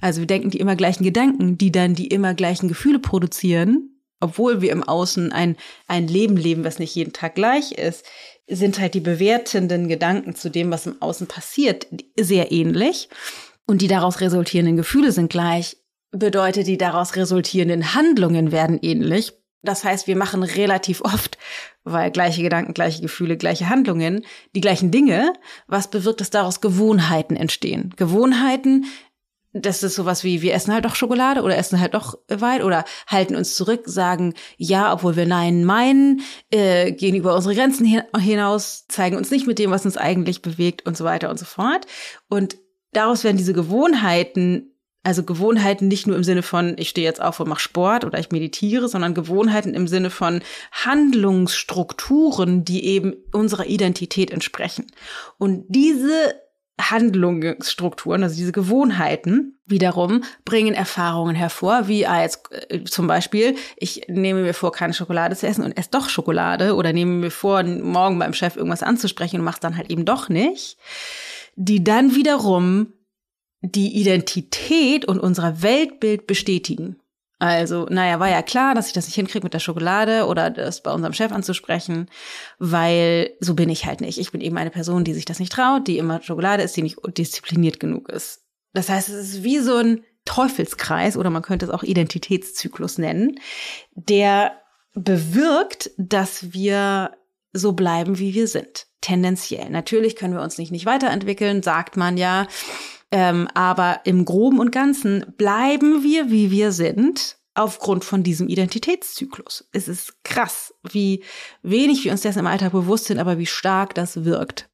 Also 0.00 0.20
wir 0.20 0.26
denken 0.26 0.48
die 0.48 0.58
immer 0.58 0.74
gleichen 0.74 1.04
Gedanken, 1.04 1.58
die 1.58 1.70
dann 1.70 1.94
die 1.94 2.06
immer 2.06 2.32
gleichen 2.32 2.68
Gefühle 2.68 2.98
produzieren, 2.98 3.90
obwohl 4.20 4.62
wir 4.62 4.72
im 4.72 4.82
Außen 4.82 5.32
ein, 5.32 5.56
ein 5.88 6.08
Leben 6.08 6.36
leben, 6.36 6.64
was 6.64 6.78
nicht 6.78 6.94
jeden 6.94 7.12
Tag 7.12 7.34
gleich 7.34 7.72
ist, 7.72 8.06
sind 8.48 8.78
halt 8.78 8.94
die 8.94 9.00
bewertenden 9.00 9.88
Gedanken 9.88 10.34
zu 10.34 10.50
dem, 10.50 10.70
was 10.70 10.86
im 10.86 11.00
Außen 11.00 11.26
passiert, 11.26 11.86
sehr 12.18 12.52
ähnlich. 12.52 13.08
Und 13.66 13.82
die 13.82 13.88
daraus 13.88 14.20
resultierenden 14.20 14.76
Gefühle 14.76 15.12
sind 15.12 15.30
gleich, 15.30 15.76
bedeutet, 16.10 16.66
die 16.66 16.78
daraus 16.78 17.16
resultierenden 17.16 17.94
Handlungen 17.94 18.52
werden 18.52 18.78
ähnlich. 18.82 19.32
Das 19.62 19.84
heißt, 19.84 20.08
wir 20.08 20.16
machen 20.16 20.42
relativ 20.42 21.00
oft, 21.02 21.38
weil 21.84 22.10
gleiche 22.10 22.42
Gedanken, 22.42 22.74
gleiche 22.74 23.00
Gefühle, 23.00 23.36
gleiche 23.36 23.68
Handlungen, 23.68 24.24
die 24.54 24.60
gleichen 24.60 24.90
Dinge, 24.90 25.32
was 25.68 25.88
bewirkt, 25.88 26.20
dass 26.20 26.30
daraus 26.30 26.60
Gewohnheiten 26.60 27.36
entstehen. 27.36 27.94
Gewohnheiten, 27.96 28.86
das 29.52 29.82
ist 29.82 29.94
sowas 29.94 30.24
wie, 30.24 30.42
wir 30.42 30.54
essen 30.54 30.72
halt 30.72 30.84
doch 30.84 30.94
Schokolade 30.94 31.42
oder 31.42 31.56
essen 31.56 31.80
halt 31.80 31.94
doch 31.94 32.18
Wein 32.28 32.62
oder 32.62 32.84
halten 33.06 33.36
uns 33.36 33.54
zurück, 33.54 33.82
sagen 33.86 34.34
ja, 34.56 34.92
obwohl 34.92 35.16
wir 35.16 35.26
Nein 35.26 35.64
meinen, 35.64 36.22
äh, 36.50 36.92
gehen 36.92 37.14
über 37.14 37.34
unsere 37.34 37.54
Grenzen 37.54 38.02
hinaus, 38.18 38.86
zeigen 38.88 39.16
uns 39.16 39.30
nicht 39.30 39.46
mit 39.46 39.58
dem, 39.58 39.70
was 39.70 39.84
uns 39.84 39.96
eigentlich 39.96 40.42
bewegt 40.42 40.86
und 40.86 40.96
so 40.96 41.04
weiter 41.04 41.28
und 41.30 41.38
so 41.38 41.44
fort. 41.44 41.86
Und 42.28 42.56
daraus 42.92 43.24
werden 43.24 43.36
diese 43.36 43.52
Gewohnheiten 43.52 44.68
also 45.04 45.24
Gewohnheiten 45.24 45.88
nicht 45.88 46.06
nur 46.06 46.16
im 46.16 46.22
Sinne 46.22 46.42
von, 46.42 46.76
ich 46.78 46.88
stehe 46.88 47.06
jetzt 47.06 47.20
auf 47.20 47.40
und 47.40 47.48
mache 47.48 47.60
Sport 47.60 48.04
oder 48.04 48.20
ich 48.20 48.30
meditiere, 48.30 48.88
sondern 48.88 49.14
Gewohnheiten 49.14 49.74
im 49.74 49.88
Sinne 49.88 50.10
von 50.10 50.42
Handlungsstrukturen, 50.70 52.64
die 52.64 52.84
eben 52.84 53.14
unserer 53.32 53.66
Identität 53.66 54.30
entsprechen. 54.30 54.86
Und 55.38 55.64
diese 55.68 56.34
Handlungsstrukturen, 56.90 58.22
also 58.22 58.36
diese 58.36 58.52
Gewohnheiten 58.52 59.58
wiederum 59.66 60.24
bringen 60.44 60.74
Erfahrungen 60.74 61.34
hervor, 61.34 61.88
wie 61.88 62.06
ah, 62.06 62.22
jetzt 62.22 62.48
äh, 62.70 62.84
zum 62.84 63.06
Beispiel, 63.06 63.56
ich 63.76 64.02
nehme 64.08 64.42
mir 64.42 64.54
vor, 64.54 64.72
keine 64.72 64.94
Schokolade 64.94 65.36
zu 65.36 65.46
essen 65.46 65.64
und 65.64 65.76
esse 65.76 65.90
doch 65.90 66.08
Schokolade 66.08 66.74
oder 66.74 66.92
nehme 66.92 67.12
mir 67.12 67.30
vor, 67.30 67.62
morgen 67.62 68.18
beim 68.18 68.34
Chef 68.34 68.56
irgendwas 68.56 68.82
anzusprechen 68.82 69.38
und 69.38 69.44
mache 69.44 69.60
dann 69.60 69.76
halt 69.76 69.90
eben 69.90 70.04
doch 70.04 70.28
nicht, 70.28 70.76
die 71.56 71.82
dann 71.84 72.14
wiederum 72.14 72.92
die 73.60 73.96
Identität 74.00 75.04
und 75.04 75.20
unser 75.20 75.62
Weltbild 75.62 76.26
bestätigen. 76.26 76.96
Also, 77.42 77.86
naja, 77.90 78.20
war 78.20 78.30
ja 78.30 78.40
klar, 78.40 78.76
dass 78.76 78.86
ich 78.86 78.92
das 78.92 79.06
nicht 79.06 79.16
hinkriege 79.16 79.44
mit 79.44 79.52
der 79.52 79.58
Schokolade 79.58 80.26
oder 80.26 80.48
das 80.48 80.80
bei 80.80 80.92
unserem 80.92 81.12
Chef 81.12 81.32
anzusprechen, 81.32 82.08
weil 82.60 83.32
so 83.40 83.54
bin 83.54 83.68
ich 83.68 83.84
halt 83.84 84.00
nicht. 84.00 84.18
Ich 84.18 84.30
bin 84.30 84.40
eben 84.40 84.56
eine 84.56 84.70
Person, 84.70 85.02
die 85.02 85.12
sich 85.12 85.24
das 85.24 85.40
nicht 85.40 85.50
traut, 85.50 85.88
die 85.88 85.98
immer 85.98 86.22
Schokolade 86.22 86.62
ist, 86.62 86.76
die 86.76 86.82
nicht 86.82 86.98
diszipliniert 87.18 87.80
genug 87.80 88.08
ist. 88.10 88.44
Das 88.74 88.88
heißt, 88.88 89.08
es 89.08 89.30
ist 89.30 89.42
wie 89.42 89.58
so 89.58 89.76
ein 89.76 90.04
Teufelskreis 90.24 91.16
oder 91.16 91.30
man 91.30 91.42
könnte 91.42 91.66
es 91.66 91.72
auch 91.72 91.82
Identitätszyklus 91.82 92.98
nennen, 92.98 93.40
der 93.96 94.52
bewirkt, 94.94 95.90
dass 95.96 96.52
wir 96.52 97.10
so 97.52 97.72
bleiben, 97.72 98.20
wie 98.20 98.34
wir 98.34 98.46
sind. 98.46 98.86
Tendenziell. 99.00 99.68
Natürlich 99.68 100.14
können 100.14 100.34
wir 100.34 100.42
uns 100.42 100.58
nicht, 100.58 100.70
nicht 100.70 100.86
weiterentwickeln, 100.86 101.64
sagt 101.64 101.96
man 101.96 102.16
ja. 102.16 102.46
Ähm, 103.12 103.46
aber 103.52 104.00
im 104.04 104.24
Groben 104.24 104.58
und 104.58 104.72
Ganzen 104.72 105.34
bleiben 105.36 106.02
wir, 106.02 106.30
wie 106.30 106.50
wir 106.50 106.72
sind, 106.72 107.36
aufgrund 107.54 108.04
von 108.04 108.22
diesem 108.22 108.48
Identitätszyklus. 108.48 109.68
Es 109.72 109.86
ist 109.86 110.24
krass, 110.24 110.74
wie 110.90 111.22
wenig 111.62 112.02
wir 112.04 112.12
uns 112.12 112.22
dessen 112.22 112.38
im 112.38 112.46
Alltag 112.46 112.72
bewusst 112.72 113.04
sind, 113.04 113.18
aber 113.18 113.36
wie 113.36 113.46
stark 113.46 113.94
das 113.94 114.24
wirkt. 114.24 114.70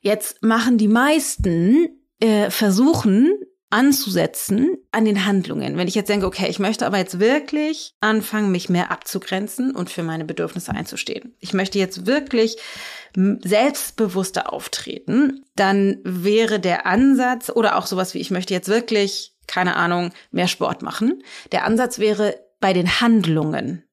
Jetzt 0.00 0.42
machen 0.42 0.78
die 0.78 0.88
meisten 0.88 2.00
äh, 2.20 2.50
versuchen, 2.50 3.38
anzusetzen 3.70 4.76
an 4.92 5.04
den 5.04 5.26
Handlungen. 5.26 5.76
Wenn 5.76 5.88
ich 5.88 5.94
jetzt 5.94 6.08
denke, 6.08 6.26
okay, 6.26 6.46
ich 6.48 6.58
möchte 6.58 6.86
aber 6.86 6.98
jetzt 6.98 7.20
wirklich 7.20 7.94
anfangen, 8.00 8.50
mich 8.50 8.68
mehr 8.68 8.90
abzugrenzen 8.90 9.74
und 9.74 9.90
für 9.90 10.02
meine 10.02 10.24
Bedürfnisse 10.24 10.72
einzustehen. 10.72 11.34
Ich 11.38 11.52
möchte 11.52 11.78
jetzt 11.78 12.06
wirklich 12.06 12.56
selbstbewusster 13.14 14.52
auftreten, 14.52 15.44
dann 15.56 15.98
wäre 16.04 16.60
der 16.60 16.86
Ansatz 16.86 17.50
oder 17.50 17.76
auch 17.76 17.86
sowas 17.86 18.14
wie 18.14 18.20
ich 18.20 18.30
möchte 18.30 18.54
jetzt 18.54 18.68
wirklich, 18.68 19.34
keine 19.46 19.76
Ahnung, 19.76 20.12
mehr 20.30 20.48
Sport 20.48 20.82
machen. 20.82 21.22
Der 21.52 21.64
Ansatz 21.64 21.98
wäre 21.98 22.38
bei 22.60 22.72
den 22.72 23.00
Handlungen. 23.00 23.84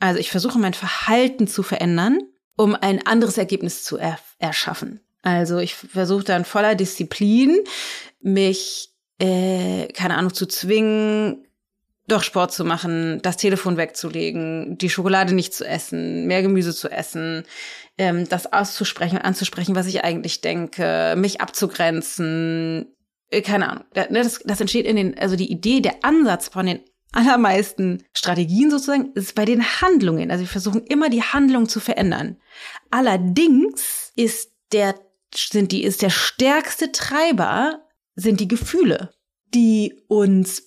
Also 0.00 0.20
ich 0.20 0.30
versuche 0.30 0.58
mein 0.58 0.74
Verhalten 0.74 1.48
zu 1.48 1.62
verändern, 1.62 2.20
um 2.56 2.74
ein 2.74 3.06
anderes 3.06 3.38
Ergebnis 3.38 3.84
zu 3.84 3.96
er 3.98 4.18
erschaffen. 4.38 5.00
Also 5.22 5.58
ich 5.58 5.74
versuche 5.74 6.24
dann 6.24 6.44
voller 6.44 6.74
Disziplin 6.74 7.58
mich 8.20 8.87
äh, 9.18 9.88
keine 9.88 10.16
Ahnung, 10.16 10.32
zu 10.32 10.46
zwingen, 10.46 11.44
doch 12.06 12.22
Sport 12.22 12.52
zu 12.52 12.64
machen, 12.64 13.20
das 13.22 13.36
Telefon 13.36 13.76
wegzulegen, 13.76 14.78
die 14.78 14.88
Schokolade 14.88 15.34
nicht 15.34 15.52
zu 15.52 15.66
essen, 15.66 16.26
mehr 16.26 16.42
Gemüse 16.42 16.74
zu 16.74 16.88
essen, 16.90 17.44
ähm, 17.98 18.28
das 18.28 18.52
auszusprechen, 18.52 19.18
anzusprechen, 19.18 19.74
was 19.74 19.86
ich 19.86 20.04
eigentlich 20.04 20.40
denke, 20.40 21.14
mich 21.16 21.40
abzugrenzen, 21.40 22.94
äh, 23.30 23.42
keine 23.42 23.68
Ahnung. 23.68 23.84
Ne, 23.94 24.22
das, 24.22 24.40
das 24.44 24.60
entsteht 24.60 24.86
in 24.86 24.96
den, 24.96 25.18
also 25.18 25.36
die 25.36 25.50
Idee, 25.50 25.80
der 25.80 26.02
Ansatz 26.02 26.48
von 26.48 26.66
den 26.66 26.80
allermeisten 27.12 28.04
Strategien 28.14 28.70
sozusagen 28.70 29.12
ist 29.14 29.34
bei 29.34 29.44
den 29.44 29.62
Handlungen. 29.80 30.30
Also 30.30 30.44
wir 30.44 30.48
versuchen 30.48 30.84
immer 30.84 31.10
die 31.10 31.22
Handlung 31.22 31.68
zu 31.68 31.80
verändern. 31.80 32.36
Allerdings 32.90 34.12
ist 34.16 34.52
der, 34.72 34.94
sind 35.34 35.72
die, 35.72 35.84
ist 35.84 36.02
der 36.02 36.10
stärkste 36.10 36.92
Treiber 36.92 37.80
sind 38.18 38.40
die 38.40 38.48
Gefühle, 38.48 39.10
die 39.54 40.02
uns 40.08 40.64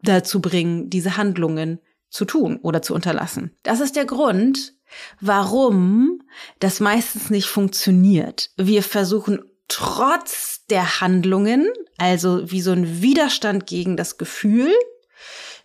dazu 0.00 0.40
bringen, 0.40 0.88
diese 0.88 1.16
Handlungen 1.16 1.80
zu 2.10 2.24
tun 2.24 2.58
oder 2.62 2.80
zu 2.80 2.94
unterlassen. 2.94 3.56
Das 3.64 3.80
ist 3.80 3.96
der 3.96 4.04
Grund, 4.04 4.74
warum 5.20 6.22
das 6.60 6.78
meistens 6.80 7.28
nicht 7.28 7.46
funktioniert. 7.46 8.50
Wir 8.56 8.82
versuchen 8.82 9.42
trotz 9.68 10.64
der 10.70 11.00
Handlungen, 11.00 11.68
also 11.98 12.50
wie 12.50 12.60
so 12.60 12.70
ein 12.70 13.02
Widerstand 13.02 13.66
gegen 13.66 13.96
das 13.96 14.16
Gefühl, 14.16 14.72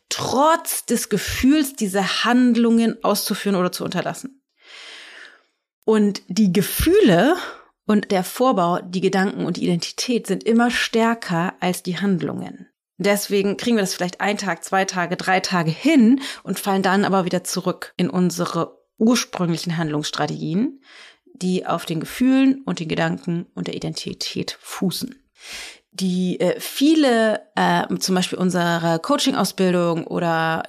trotz 0.09 0.85
des 0.87 1.09
Gefühls 1.09 1.75
diese 1.75 2.23
Handlungen 2.23 3.01
auszuführen 3.03 3.55
oder 3.55 3.71
zu 3.71 3.83
unterlassen. 3.83 4.41
Und 5.85 6.23
die 6.27 6.51
Gefühle 6.51 7.35
und 7.91 8.09
der 8.09 8.23
Vorbau, 8.23 8.79
die 8.79 9.01
Gedanken 9.01 9.43
und 9.43 9.57
die 9.57 9.65
Identität 9.65 10.25
sind 10.25 10.45
immer 10.45 10.71
stärker 10.71 11.55
als 11.59 11.83
die 11.83 11.99
Handlungen. 11.99 12.69
Deswegen 12.97 13.57
kriegen 13.57 13.75
wir 13.75 13.81
das 13.81 13.93
vielleicht 13.93 14.21
ein 14.21 14.37
Tag, 14.37 14.63
zwei 14.63 14.85
Tage, 14.85 15.17
drei 15.17 15.41
Tage 15.41 15.71
hin 15.71 16.21
und 16.43 16.57
fallen 16.57 16.83
dann 16.83 17.03
aber 17.03 17.25
wieder 17.25 17.43
zurück 17.43 17.93
in 17.97 18.09
unsere 18.09 18.79
ursprünglichen 18.97 19.75
Handlungsstrategien, 19.75 20.81
die 21.33 21.65
auf 21.65 21.85
den 21.85 21.99
Gefühlen 21.99 22.61
und 22.63 22.79
den 22.79 22.87
Gedanken 22.87 23.47
und 23.55 23.67
der 23.67 23.75
Identität 23.75 24.57
fußen. 24.61 25.21
Die 25.91 26.39
äh, 26.39 26.61
viele, 26.61 27.41
äh, 27.57 27.93
zum 27.97 28.15
Beispiel 28.15 28.39
unsere 28.39 28.99
Coaching-Ausbildung 28.99 30.07
oder 30.07 30.63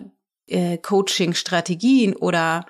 äh, 0.48 0.76
Coaching-Strategien 0.76 2.16
oder 2.16 2.66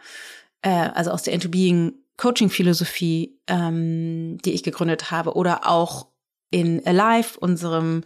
äh, 0.61 0.69
also 0.69 1.11
aus 1.11 1.23
der 1.23 1.33
Into 1.33 1.49
Being 1.49 2.02
Coaching-Philosophie, 2.23 3.37
ähm, 3.49 4.39
die 4.45 4.53
ich 4.53 4.63
gegründet 4.63 5.11
habe, 5.11 5.35
oder 5.35 5.69
auch 5.69 6.07
in 6.51 6.87
Alive, 6.87 7.41
unserem 7.41 8.05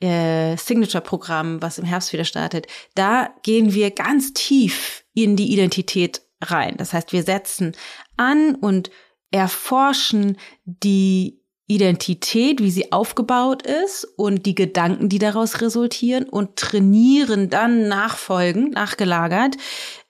äh, 0.00 0.56
Signature-Programm, 0.56 1.62
was 1.62 1.78
im 1.78 1.84
Herbst 1.84 2.12
wieder 2.12 2.24
startet, 2.24 2.68
da 2.94 3.30
gehen 3.42 3.74
wir 3.74 3.90
ganz 3.90 4.32
tief 4.34 5.04
in 5.14 5.34
die 5.34 5.52
Identität 5.52 6.22
rein. 6.40 6.76
Das 6.76 6.92
heißt, 6.92 7.12
wir 7.12 7.24
setzen 7.24 7.72
an 8.16 8.54
und 8.54 8.90
erforschen 9.32 10.36
die 10.64 11.40
Identität, 11.66 12.62
wie 12.62 12.70
sie 12.70 12.92
aufgebaut 12.92 13.62
ist 13.62 14.04
und 14.16 14.46
die 14.46 14.54
Gedanken, 14.54 15.08
die 15.08 15.18
daraus 15.18 15.60
resultieren 15.60 16.28
und 16.28 16.54
trainieren 16.54 17.50
dann 17.50 17.88
nachfolgend, 17.88 18.74
nachgelagert, 18.74 19.56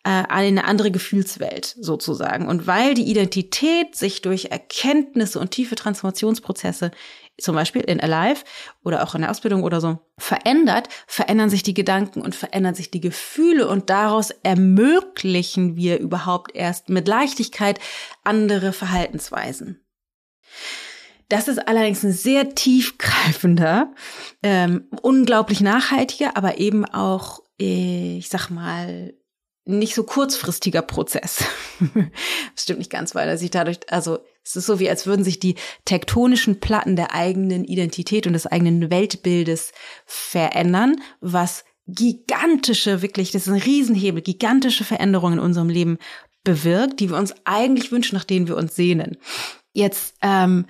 äh, 0.06 0.22
eine 0.28 0.66
andere 0.66 0.92
Gefühlswelt 0.92 1.74
sozusagen. 1.80 2.46
Und 2.46 2.68
weil 2.68 2.94
die 2.94 3.10
Identität 3.10 3.96
sich 3.96 4.22
durch 4.22 4.46
Erkenntnisse 4.46 5.40
und 5.40 5.50
tiefe 5.50 5.74
Transformationsprozesse 5.74 6.92
zum 7.38 7.56
Beispiel 7.56 7.82
in 7.82 8.00
Alive 8.00 8.44
oder 8.84 9.02
auch 9.02 9.16
in 9.16 9.22
der 9.22 9.32
Ausbildung 9.32 9.64
oder 9.64 9.80
so 9.80 9.98
verändert, 10.16 10.88
verändern 11.08 11.50
sich 11.50 11.64
die 11.64 11.74
Gedanken 11.74 12.22
und 12.22 12.36
verändern 12.36 12.76
sich 12.76 12.92
die 12.92 13.00
Gefühle 13.00 13.66
und 13.66 13.90
daraus 13.90 14.30
ermöglichen 14.44 15.74
wir 15.74 15.98
überhaupt 15.98 16.54
erst 16.54 16.88
mit 16.88 17.08
Leichtigkeit 17.08 17.80
andere 18.22 18.72
Verhaltensweisen. 18.72 19.84
Das 21.28 21.48
ist 21.48 21.66
allerdings 21.66 22.04
ein 22.04 22.12
sehr 22.12 22.54
tiefgreifender, 22.54 23.92
ähm, 24.44 24.84
unglaublich 25.02 25.60
nachhaltiger, 25.60 26.36
aber 26.36 26.58
eben 26.58 26.84
auch, 26.84 27.40
ich 27.56 28.28
sag 28.28 28.50
mal, 28.50 29.12
nicht 29.66 29.94
so 29.94 30.04
kurzfristiger 30.04 30.80
Prozess. 30.80 31.44
das 31.80 32.62
stimmt 32.62 32.78
nicht 32.78 32.90
ganz, 32.90 33.14
weil 33.14 33.28
er 33.28 33.36
sich 33.36 33.50
dadurch, 33.50 33.80
also 33.90 34.20
es 34.44 34.56
ist 34.56 34.66
so 34.66 34.78
wie, 34.78 34.88
als 34.88 35.06
würden 35.06 35.24
sich 35.24 35.40
die 35.40 35.56
tektonischen 35.84 36.60
Platten 36.60 36.96
der 36.96 37.12
eigenen 37.12 37.64
Identität 37.64 38.26
und 38.26 38.32
des 38.32 38.46
eigenen 38.46 38.90
Weltbildes 38.90 39.72
verändern, 40.06 40.96
was 41.20 41.64
gigantische, 41.88 43.02
wirklich, 43.02 43.32
das 43.32 43.46
ist 43.46 43.52
ein 43.52 43.60
Riesenhebel, 43.60 44.22
gigantische 44.22 44.84
Veränderungen 44.84 45.38
in 45.38 45.44
unserem 45.44 45.68
Leben 45.68 45.98
bewirkt, 46.44 47.00
die 47.00 47.10
wir 47.10 47.16
uns 47.16 47.34
eigentlich 47.44 47.90
wünschen, 47.90 48.16
nach 48.16 48.24
denen 48.24 48.46
wir 48.46 48.56
uns 48.56 48.76
sehnen. 48.76 49.18
Jetzt 49.72 50.14
ähm, 50.22 50.66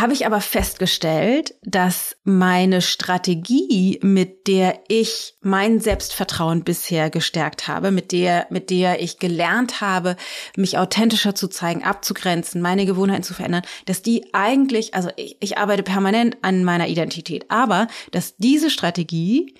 habe 0.00 0.12
ich 0.12 0.26
aber 0.26 0.40
festgestellt, 0.40 1.54
dass 1.62 2.16
meine 2.24 2.82
Strategie, 2.82 3.98
mit 4.02 4.46
der 4.46 4.80
ich 4.88 5.34
mein 5.40 5.80
Selbstvertrauen 5.80 6.64
bisher 6.64 7.10
gestärkt 7.10 7.68
habe, 7.68 7.90
mit 7.90 8.12
der, 8.12 8.46
mit 8.50 8.70
der 8.70 9.00
ich 9.02 9.18
gelernt 9.18 9.80
habe, 9.80 10.16
mich 10.56 10.78
authentischer 10.78 11.34
zu 11.34 11.48
zeigen, 11.48 11.84
abzugrenzen, 11.84 12.62
meine 12.62 12.86
Gewohnheiten 12.86 13.22
zu 13.22 13.34
verändern, 13.34 13.62
dass 13.86 14.02
die 14.02 14.32
eigentlich, 14.32 14.94
also 14.94 15.10
ich, 15.16 15.36
ich 15.40 15.58
arbeite 15.58 15.82
permanent 15.82 16.38
an 16.42 16.64
meiner 16.64 16.88
Identität, 16.88 17.50
aber 17.50 17.88
dass 18.10 18.36
diese 18.36 18.70
Strategie 18.70 19.54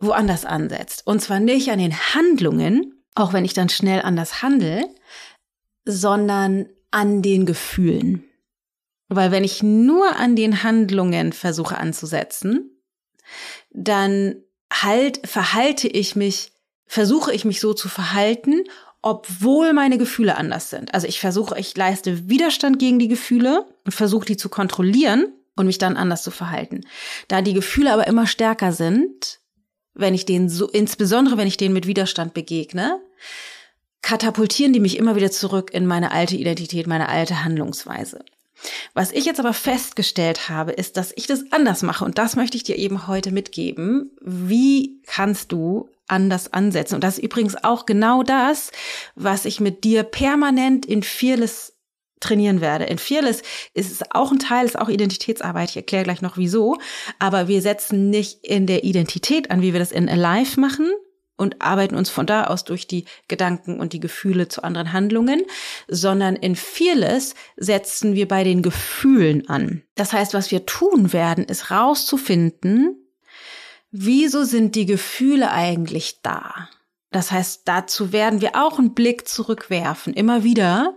woanders 0.00 0.44
ansetzt. 0.44 1.06
Und 1.06 1.20
zwar 1.20 1.40
nicht 1.40 1.70
an 1.70 1.78
den 1.78 1.96
Handlungen, 2.14 2.94
auch 3.14 3.32
wenn 3.32 3.44
ich 3.44 3.54
dann 3.54 3.68
schnell 3.68 4.02
anders 4.02 4.42
handle, 4.42 4.88
sondern 5.84 6.66
an 6.90 7.22
den 7.22 7.46
Gefühlen. 7.46 8.24
Weil 9.08 9.30
wenn 9.30 9.44
ich 9.44 9.62
nur 9.62 10.16
an 10.16 10.36
den 10.36 10.62
Handlungen 10.62 11.32
versuche 11.32 11.78
anzusetzen, 11.78 12.70
dann 13.70 14.36
halt, 14.72 15.26
verhalte 15.26 15.88
ich 15.88 16.16
mich, 16.16 16.52
versuche 16.86 17.32
ich 17.32 17.44
mich 17.44 17.60
so 17.60 17.72
zu 17.72 17.88
verhalten, 17.88 18.64
obwohl 19.02 19.72
meine 19.72 19.98
Gefühle 19.98 20.36
anders 20.36 20.70
sind. 20.70 20.92
Also 20.92 21.06
ich 21.06 21.20
versuche, 21.20 21.58
ich 21.58 21.76
leiste 21.76 22.28
Widerstand 22.28 22.78
gegen 22.78 22.98
die 22.98 23.08
Gefühle 23.08 23.66
und 23.84 23.92
versuche 23.92 24.26
die 24.26 24.36
zu 24.36 24.48
kontrollieren 24.48 25.32
und 25.54 25.66
mich 25.66 25.78
dann 25.78 25.96
anders 25.96 26.22
zu 26.24 26.32
verhalten. 26.32 26.82
Da 27.28 27.42
die 27.42 27.54
Gefühle 27.54 27.92
aber 27.92 28.06
immer 28.08 28.26
stärker 28.26 28.72
sind, 28.72 29.38
wenn 29.94 30.14
ich 30.14 30.26
denen 30.26 30.48
so, 30.48 30.68
insbesondere 30.68 31.36
wenn 31.38 31.46
ich 31.46 31.56
denen 31.56 31.72
mit 31.72 31.86
Widerstand 31.86 32.34
begegne, 32.34 33.00
katapultieren 34.02 34.72
die 34.72 34.80
mich 34.80 34.98
immer 34.98 35.16
wieder 35.16 35.30
zurück 35.30 35.72
in 35.72 35.86
meine 35.86 36.10
alte 36.10 36.36
Identität, 36.36 36.86
meine 36.86 37.08
alte 37.08 37.44
Handlungsweise. 37.44 38.24
Was 38.94 39.12
ich 39.12 39.24
jetzt 39.24 39.40
aber 39.40 39.52
festgestellt 39.52 40.48
habe, 40.48 40.72
ist, 40.72 40.96
dass 40.96 41.12
ich 41.16 41.26
das 41.26 41.44
anders 41.52 41.82
mache 41.82 42.04
und 42.04 42.18
das 42.18 42.36
möchte 42.36 42.56
ich 42.56 42.64
dir 42.64 42.76
eben 42.76 43.06
heute 43.06 43.30
mitgeben. 43.30 44.10
Wie 44.20 45.02
kannst 45.06 45.52
du 45.52 45.88
anders 46.08 46.52
ansetzen? 46.52 46.94
Und 46.94 47.04
das 47.04 47.18
ist 47.18 47.24
übrigens 47.24 47.62
auch 47.62 47.86
genau 47.86 48.22
das, 48.22 48.70
was 49.14 49.44
ich 49.44 49.60
mit 49.60 49.84
dir 49.84 50.02
permanent 50.02 50.86
in 50.86 51.02
Fearless 51.02 51.74
trainieren 52.20 52.60
werde. 52.60 52.84
In 52.84 52.98
Fearless 52.98 53.42
ist 53.74 53.92
es 53.92 54.02
auch 54.10 54.32
ein 54.32 54.38
Teil, 54.38 54.64
ist 54.64 54.78
auch 54.78 54.88
Identitätsarbeit. 54.88 55.70
Ich 55.70 55.76
erkläre 55.76 56.04
gleich 56.04 56.22
noch 56.22 56.36
wieso. 56.36 56.78
Aber 57.18 57.48
wir 57.48 57.60
setzen 57.60 58.10
nicht 58.10 58.44
in 58.44 58.66
der 58.66 58.84
Identität 58.84 59.50
an, 59.50 59.60
wie 59.62 59.72
wir 59.72 59.80
das 59.80 59.92
in 59.92 60.08
Alive 60.08 60.58
machen, 60.58 60.90
und 61.36 61.60
arbeiten 61.62 61.96
uns 61.96 62.10
von 62.10 62.26
da 62.26 62.44
aus 62.44 62.64
durch 62.64 62.86
die 62.86 63.04
Gedanken 63.28 63.78
und 63.78 63.92
die 63.92 64.00
Gefühle 64.00 64.48
zu 64.48 64.62
anderen 64.62 64.92
Handlungen, 64.92 65.42
sondern 65.88 66.36
in 66.36 66.56
Fearless 66.56 67.34
setzen 67.56 68.14
wir 68.14 68.28
bei 68.28 68.44
den 68.44 68.62
Gefühlen 68.62 69.48
an. 69.48 69.82
Das 69.94 70.12
heißt, 70.12 70.34
was 70.34 70.50
wir 70.50 70.66
tun 70.66 71.12
werden, 71.12 71.44
ist 71.44 71.70
rauszufinden, 71.70 72.96
wieso 73.90 74.44
sind 74.44 74.74
die 74.74 74.86
Gefühle 74.86 75.50
eigentlich 75.50 76.20
da? 76.22 76.68
Das 77.10 77.30
heißt, 77.30 77.62
dazu 77.64 78.12
werden 78.12 78.40
wir 78.40 78.56
auch 78.56 78.78
einen 78.78 78.94
Blick 78.94 79.28
zurückwerfen, 79.28 80.12
immer 80.12 80.44
wieder, 80.44 80.96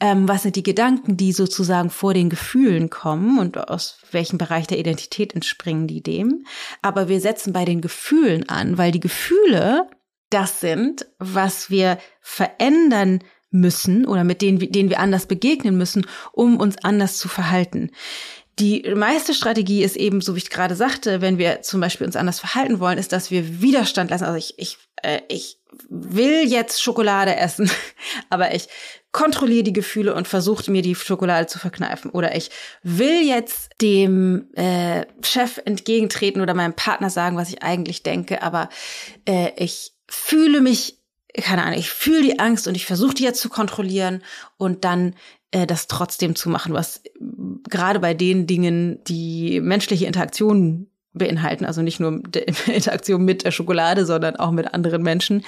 ähm, 0.00 0.26
was 0.28 0.42
sind 0.42 0.56
die 0.56 0.62
Gedanken, 0.62 1.16
die 1.16 1.32
sozusagen 1.32 1.90
vor 1.90 2.14
den 2.14 2.30
Gefühlen 2.30 2.90
kommen 2.90 3.38
und 3.38 3.56
aus 3.68 3.98
welchem 4.10 4.38
Bereich 4.38 4.66
der 4.66 4.78
Identität 4.78 5.34
entspringen 5.34 5.86
die 5.86 6.02
dem. 6.02 6.46
Aber 6.82 7.08
wir 7.08 7.20
setzen 7.20 7.52
bei 7.52 7.64
den 7.64 7.80
Gefühlen 7.80 8.48
an, 8.48 8.78
weil 8.78 8.92
die 8.92 9.00
Gefühle 9.00 9.88
das 10.30 10.60
sind, 10.60 11.06
was 11.18 11.70
wir 11.70 11.98
verändern 12.20 13.20
müssen 13.50 14.06
oder 14.06 14.24
mit 14.24 14.42
denen, 14.42 14.58
denen 14.72 14.90
wir 14.90 15.00
anders 15.00 15.26
begegnen 15.26 15.76
müssen, 15.76 16.06
um 16.32 16.56
uns 16.56 16.78
anders 16.78 17.18
zu 17.18 17.28
verhalten. 17.28 17.90
Die 18.58 18.82
meiste 18.94 19.34
Strategie 19.34 19.82
ist 19.82 19.96
eben, 19.96 20.20
so 20.20 20.34
wie 20.34 20.38
ich 20.38 20.50
gerade 20.50 20.76
sagte, 20.76 21.20
wenn 21.20 21.38
wir 21.38 21.62
zum 21.62 21.80
Beispiel 21.80 22.06
uns 22.06 22.16
anders 22.16 22.40
verhalten 22.40 22.78
wollen, 22.78 22.98
ist, 22.98 23.12
dass 23.12 23.30
wir 23.30 23.60
Widerstand 23.60 24.10
lassen. 24.10 24.24
Also 24.24 24.36
ich, 24.36 24.54
ich, 24.58 24.78
äh, 25.02 25.20
ich 25.28 25.58
will 25.88 26.46
jetzt 26.46 26.82
Schokolade 26.82 27.34
essen, 27.36 27.70
aber 28.30 28.54
ich 28.54 28.68
kontrolliere 29.12 29.64
die 29.64 29.72
Gefühle 29.72 30.14
und 30.14 30.28
versuche 30.28 30.70
mir 30.70 30.82
die 30.82 30.94
Schokolade 30.94 31.46
zu 31.46 31.58
verkneifen. 31.58 32.10
Oder 32.10 32.36
ich 32.36 32.50
will 32.82 33.26
jetzt 33.26 33.70
dem 33.80 34.48
äh, 34.54 35.04
Chef 35.22 35.60
entgegentreten 35.64 36.40
oder 36.40 36.54
meinem 36.54 36.74
Partner 36.74 37.10
sagen, 37.10 37.36
was 37.36 37.48
ich 37.48 37.62
eigentlich 37.62 38.02
denke, 38.02 38.42
aber 38.42 38.68
äh, 39.26 39.50
ich 39.56 39.92
fühle 40.08 40.60
mich, 40.60 40.98
keine 41.34 41.62
Ahnung, 41.62 41.78
ich 41.78 41.90
fühle 41.90 42.22
die 42.22 42.38
Angst 42.38 42.68
und 42.68 42.76
ich 42.76 42.86
versuche 42.86 43.14
die 43.14 43.24
jetzt 43.24 43.40
zu 43.40 43.48
kontrollieren 43.48 44.22
und 44.56 44.84
dann 44.84 45.14
äh, 45.50 45.66
das 45.66 45.88
trotzdem 45.88 46.36
zu 46.36 46.48
machen, 46.48 46.72
was 46.72 47.02
gerade 47.68 47.98
bei 47.98 48.14
den 48.14 48.46
Dingen, 48.46 49.02
die 49.04 49.60
menschliche 49.60 50.06
Interaktion 50.06 50.86
beinhalten, 51.12 51.64
also 51.64 51.82
nicht 51.82 51.98
nur 51.98 52.22
Interaktion 52.66 53.24
mit 53.24 53.44
der 53.44 53.50
Schokolade, 53.50 54.06
sondern 54.06 54.36
auch 54.36 54.52
mit 54.52 54.72
anderen 54.72 55.02
Menschen, 55.02 55.44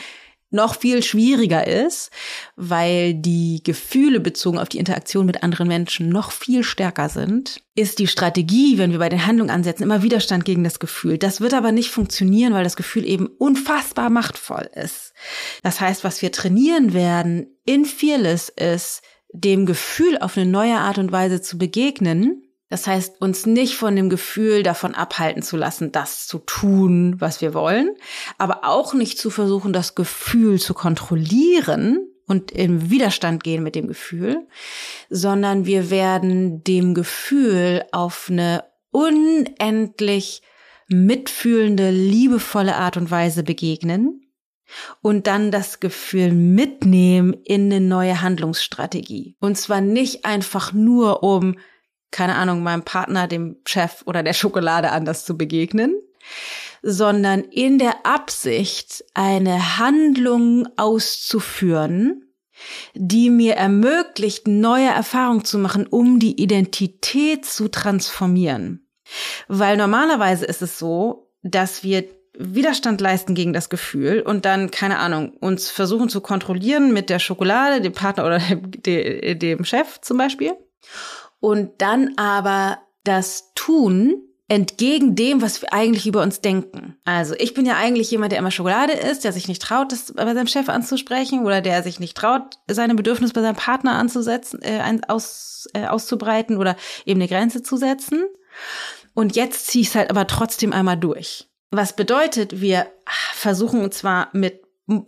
noch 0.53 0.79
viel 0.79 1.03
schwieriger 1.03 1.67
ist, 1.67 2.11
weil 2.57 3.15
die 3.15 3.63
Gefühle 3.65 4.21
bezogen 4.21 4.59
auf 4.59 4.69
die 4.69 4.79
Interaktion 4.79 5.27
mit 5.27 5.43
anderen 5.43 5.69
Menschen 5.69 6.09
noch 6.09 6.33
viel 6.33 6.63
stärker 6.63 7.09
sind, 7.09 7.63
ist 7.75 7.99
die 7.99 8.07
Strategie, 8.07 8.79
wenn 8.79 8.93
wir 8.93 8.99
bei 8.99 9.09
den 9.09 9.27
Handlungen 9.27 9.51
ansetzen, 9.51 9.83
immer 9.83 10.03
Widerstand 10.03 10.45
gegen 10.45 10.65
das 10.65 10.79
Gefühl. 10.79 11.19
Das 11.19 11.41
wird 11.41 11.55
aber 11.55 11.73
nicht 11.73 11.91
funktionieren, 11.91 12.53
weil 12.53 12.65
das 12.65 12.77
Gefühl 12.77 13.07
eben 13.07 13.27
unfassbar 13.27 14.11
machtvoll 14.11 14.69
ist. 14.75 15.13
Das 15.63 15.81
heißt, 15.81 16.05
was 16.05 16.23
wir 16.23 16.33
trainieren 16.33 16.93
werden 16.93 17.47
in 17.65 17.85
Fearless 17.85 18.49
ist, 18.49 19.03
dem 19.33 19.67
Gefühl 19.67 20.19
auf 20.19 20.37
eine 20.37 20.47
neue 20.47 20.77
Art 20.77 20.99
und 20.99 21.11
Weise 21.11 21.41
zu 21.41 21.57
begegnen. 21.57 22.42
Das 22.73 22.87
heißt, 22.87 23.21
uns 23.21 23.45
nicht 23.45 23.77
von 23.77 23.95
dem 23.97 24.09
Gefühl 24.09 24.63
davon 24.63 24.95
abhalten 24.95 25.43
zu 25.43 25.59
lassen, 25.59 25.93
das 25.93 26.27
zu 26.27 26.39
tun, 26.39 27.17
was 27.19 27.43
wir 27.43 27.53
wollen, 27.53 27.91
aber 28.39 28.61
auch 28.63 28.95
nicht 28.95 29.19
zu 29.19 29.29
versuchen, 29.29 29.75
das 29.75 29.95
Gefühl 29.95 30.59
zu 30.59 30.73
kontrollieren 30.73 31.99
und 32.27 32.51
im 32.51 32.89
Widerstand 32.89 33.45
gehen 33.45 33.63
mit 33.63 33.75
dem 33.75 33.89
Gefühl, 33.89 34.47
sondern 35.11 35.67
wir 35.67 35.91
werden 35.91 36.65
dem 36.65 36.95
Gefühl 36.95 37.85
auf 37.93 38.29
eine 38.31 38.65
unendlich 38.91 40.41
mitfühlende, 40.89 41.91
liebevolle 41.91 42.77
Art 42.77 42.97
und 42.97 43.11
Weise 43.11 43.43
begegnen 43.43 44.33
und 45.03 45.27
dann 45.27 45.51
das 45.51 45.79
Gefühl 45.79 46.33
mitnehmen 46.33 47.35
in 47.45 47.71
eine 47.71 47.83
neue 47.83 48.23
Handlungsstrategie. 48.23 49.37
Und 49.41 49.59
zwar 49.59 49.83
nicht 49.83 50.25
einfach 50.25 50.73
nur, 50.73 51.23
um, 51.23 51.57
keine 52.13 52.37
Ahnung, 52.37 52.63
meinem 52.63 52.85
Partner, 52.85 53.27
dem 53.27 53.57
Chef 53.67 54.03
oder 54.07 54.23
der 54.23 54.35
Schokolade 54.35 54.93
anders 54.93 55.25
zu 55.25 55.37
begegnen, 55.37 55.95
sondern 56.83 57.41
in 57.41 57.79
der 57.79 58.07
Absicht, 58.07 59.05
eine 59.15 59.79
Handlung 59.79 60.69
auszuführen, 60.77 62.33
die 62.95 63.31
mir 63.31 63.55
ermöglicht, 63.55 64.47
neue 64.47 64.89
Erfahrungen 64.89 65.45
zu 65.45 65.59
machen, 65.59 65.87
um 65.87 66.19
die 66.19 66.41
Identität 66.41 67.45
zu 67.45 67.69
transformieren. 67.69 68.87
Weil 69.49 69.77
normalerweise 69.77 70.45
ist 70.45 70.63
es 70.63 70.79
so, 70.79 71.31
dass 71.43 71.83
wir 71.83 72.05
Widerstand 72.39 73.01
leisten 73.01 73.35
gegen 73.35 73.53
das 73.53 73.69
Gefühl 73.69 74.21
und 74.21 74.47
dann, 74.47 74.71
keine 74.71 74.99
Ahnung, 74.99 75.33
uns 75.41 75.69
versuchen 75.69 76.09
zu 76.09 76.21
kontrollieren 76.21 76.93
mit 76.93 77.11
der 77.11 77.19
Schokolade, 77.19 77.83
dem 77.83 77.93
Partner 77.93 78.25
oder 78.25 78.39
dem, 78.63 79.39
dem 79.39 79.65
Chef 79.65 80.01
zum 80.01 80.17
Beispiel. 80.17 80.53
Und 81.43 81.83
dann 81.83 82.17
aber 82.19 82.79
das 83.03 83.53
tun 83.57 84.23
entgegen 84.47 85.17
dem, 85.17 85.43
was 85.43 85.61
wir 85.61 85.73
eigentlich 85.73 86.07
über 86.07 86.23
uns 86.23 86.41
denken. 86.41 86.97
Also 87.05 87.35
ich 87.37 87.53
bin 87.53 87.67
ja 87.67 87.77
eigentlich 87.77 88.13
jemand, 88.13 88.31
der 88.31 88.39
immer 88.39 88.53
Schokolade 88.53 88.93
isst, 88.93 89.25
der 89.25 89.33
sich 89.33 89.49
nicht 89.49 89.61
traut, 89.61 89.91
das 89.91 90.13
bei 90.13 90.35
seinem 90.35 90.47
Chef 90.47 90.69
anzusprechen 90.69 91.45
oder 91.45 91.61
der 91.61 91.83
sich 91.83 91.99
nicht 91.99 92.17
traut, 92.17 92.59
seine 92.69 92.95
Bedürfnisse 92.95 93.33
bei 93.33 93.41
seinem 93.41 93.57
Partner 93.57 93.95
anzusetzen, 93.95 94.63
äh, 94.63 95.01
aus, 95.09 95.69
äh, 95.75 95.87
auszubreiten 95.87 96.59
oder 96.59 96.77
eben 97.07 97.21
eine 97.21 97.29
Grenze 97.29 97.65
zu 97.65 97.77
setzen. 97.77 98.23
Und 99.13 99.35
jetzt 99.35 99.67
ziehe 99.67 99.83
ich 99.83 99.89
es 99.89 99.95
halt 99.97 100.11
aber 100.11 100.29
trotzdem 100.29 100.73
einmal 100.73 100.97
durch. 100.97 101.49
Was 101.73 101.97
bedeutet, 101.97 102.61
wir 102.61 102.87
versuchen 103.35 103.91
zwar 103.91 104.29
mit 104.33 104.63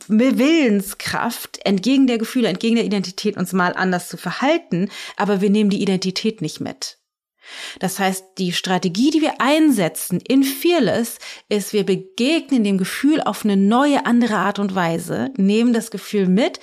Willenskraft 0.09 1.59
entgegen 1.65 2.07
der 2.07 2.19
Gefühle, 2.19 2.49
entgegen 2.49 2.77
der 2.77 2.85
Identität 2.85 3.37
uns 3.37 3.53
mal 3.53 3.73
anders 3.75 4.09
zu 4.09 4.17
verhalten, 4.17 4.89
aber 5.17 5.41
wir 5.41 5.51
nehmen 5.51 5.71
die 5.71 5.83
Identität 5.83 6.43
nicht 6.43 6.61
mit. 6.61 6.99
Das 7.79 7.99
heißt, 7.99 8.25
die 8.39 8.53
Strategie, 8.53 9.11
die 9.11 9.21
wir 9.21 9.41
einsetzen 9.41 10.21
in 10.21 10.45
Fearless, 10.45 11.19
ist, 11.49 11.73
wir 11.73 11.85
begegnen 11.85 12.65
dem 12.65 12.79
Gefühl 12.79 13.21
auf 13.21 13.45
eine 13.45 13.57
neue, 13.57 14.07
andere 14.07 14.37
Art 14.37 14.59
und 14.59 14.75
Weise, 14.75 15.31
nehmen 15.37 15.73
das 15.73 15.91
Gefühl 15.91 16.27
mit, 16.27 16.61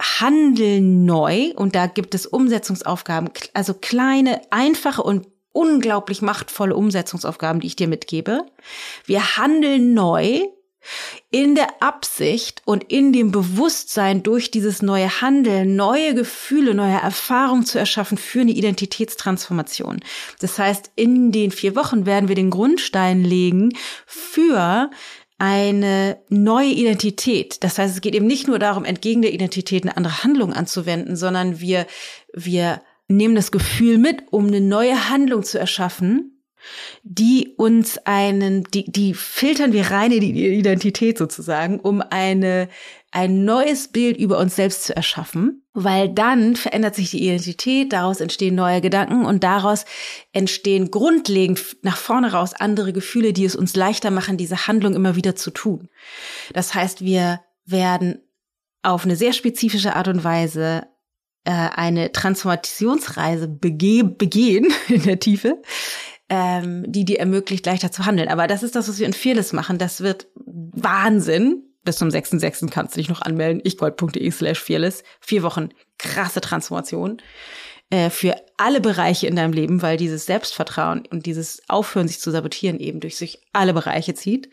handeln 0.00 1.04
neu 1.04 1.52
und 1.56 1.74
da 1.74 1.86
gibt 1.86 2.14
es 2.14 2.26
Umsetzungsaufgaben, 2.26 3.30
also 3.52 3.74
kleine, 3.74 4.40
einfache 4.50 5.02
und 5.02 5.26
unglaublich 5.52 6.20
machtvolle 6.20 6.74
Umsetzungsaufgaben, 6.74 7.60
die 7.60 7.68
ich 7.68 7.76
dir 7.76 7.88
mitgebe. 7.88 8.44
Wir 9.06 9.36
handeln 9.36 9.94
neu 9.94 10.40
in 11.30 11.54
der 11.54 11.82
Absicht 11.82 12.62
und 12.64 12.84
in 12.84 13.12
dem 13.12 13.30
Bewusstsein 13.30 14.22
durch 14.22 14.50
dieses 14.50 14.82
neue 14.82 15.20
Handeln 15.20 15.76
neue 15.76 16.14
Gefühle, 16.14 16.74
neue 16.74 17.00
Erfahrungen 17.00 17.64
zu 17.64 17.78
erschaffen 17.78 18.18
für 18.18 18.40
eine 18.40 18.52
Identitätstransformation. 18.52 20.00
Das 20.40 20.58
heißt, 20.58 20.92
in 20.96 21.32
den 21.32 21.50
vier 21.50 21.76
Wochen 21.76 22.06
werden 22.06 22.28
wir 22.28 22.36
den 22.36 22.50
Grundstein 22.50 23.24
legen 23.24 23.70
für 24.06 24.90
eine 25.38 26.18
neue 26.28 26.70
Identität. 26.70 27.64
Das 27.64 27.78
heißt, 27.78 27.94
es 27.94 28.00
geht 28.00 28.14
eben 28.14 28.26
nicht 28.26 28.46
nur 28.46 28.58
darum, 28.58 28.84
entgegen 28.84 29.22
der 29.22 29.34
Identität 29.34 29.82
eine 29.82 29.96
andere 29.96 30.22
Handlung 30.22 30.52
anzuwenden, 30.52 31.16
sondern 31.16 31.60
wir, 31.60 31.86
wir 32.32 32.80
nehmen 33.08 33.34
das 33.34 33.52
Gefühl 33.52 33.98
mit, 33.98 34.22
um 34.30 34.46
eine 34.46 34.60
neue 34.60 35.10
Handlung 35.10 35.42
zu 35.42 35.58
erschaffen, 35.58 36.33
die 37.02 37.54
uns 37.56 37.98
einen, 38.04 38.64
die, 38.64 38.90
die 38.90 39.14
filtern 39.14 39.72
wir 39.72 39.90
rein 39.90 40.12
in 40.12 40.20
die 40.20 40.46
Identität 40.58 41.18
sozusagen, 41.18 41.80
um 41.80 42.00
eine, 42.00 42.68
ein 43.10 43.44
neues 43.44 43.88
Bild 43.88 44.16
über 44.16 44.38
uns 44.38 44.56
selbst 44.56 44.84
zu 44.84 44.96
erschaffen, 44.96 45.62
weil 45.72 46.08
dann 46.08 46.56
verändert 46.56 46.94
sich 46.94 47.10
die 47.10 47.22
Identität, 47.22 47.92
daraus 47.92 48.20
entstehen 48.20 48.54
neue 48.54 48.80
Gedanken 48.80 49.24
und 49.24 49.44
daraus 49.44 49.84
entstehen 50.32 50.90
grundlegend 50.90 51.76
nach 51.82 51.96
vorne 51.96 52.32
raus 52.32 52.54
andere 52.54 52.92
Gefühle, 52.92 53.32
die 53.32 53.44
es 53.44 53.56
uns 53.56 53.76
leichter 53.76 54.10
machen, 54.10 54.36
diese 54.36 54.66
Handlung 54.66 54.94
immer 54.94 55.16
wieder 55.16 55.36
zu 55.36 55.50
tun. 55.50 55.88
Das 56.52 56.74
heißt, 56.74 57.02
wir 57.02 57.40
werden 57.66 58.18
auf 58.82 59.04
eine 59.04 59.16
sehr 59.16 59.32
spezifische 59.32 59.96
Art 59.96 60.08
und 60.08 60.24
Weise 60.24 60.86
äh, 61.44 61.50
eine 61.50 62.12
Transformationsreise 62.12 63.48
bege 63.48 64.04
begehen 64.04 64.66
in 64.88 65.02
der 65.02 65.18
Tiefe, 65.18 65.60
ähm, 66.28 66.84
die 66.86 67.04
dir 67.04 67.20
ermöglicht, 67.20 67.66
leichter 67.66 67.92
zu 67.92 68.06
handeln. 68.06 68.28
Aber 68.28 68.46
das 68.46 68.62
ist 68.62 68.76
das, 68.76 68.88
was 68.88 68.98
wir 68.98 69.06
in 69.06 69.12
Fearless 69.12 69.52
machen. 69.52 69.78
Das 69.78 70.00
wird 70.00 70.28
Wahnsinn. 70.36 71.62
Bis 71.84 71.96
zum 71.96 72.08
6.6. 72.08 72.70
kannst 72.70 72.94
du 72.94 73.00
dich 73.00 73.10
noch 73.10 73.20
anmelden. 73.20 73.60
ichgold.de 73.62 74.30
slash 74.30 74.58
fearless. 74.58 75.02
Vier 75.20 75.42
Wochen 75.42 75.68
krasse 75.98 76.40
Transformation 76.40 77.20
äh, 77.90 78.08
für 78.10 78.36
alle 78.56 78.80
Bereiche 78.80 79.26
in 79.26 79.36
deinem 79.36 79.52
Leben, 79.52 79.82
weil 79.82 79.96
dieses 79.96 80.24
Selbstvertrauen 80.26 81.06
und 81.10 81.26
dieses 81.26 81.62
Aufhören, 81.68 82.08
sich 82.08 82.20
zu 82.20 82.30
sabotieren, 82.30 82.80
eben 82.80 83.00
durch 83.00 83.16
sich 83.16 83.40
alle 83.52 83.74
Bereiche 83.74 84.14
zieht. 84.14 84.48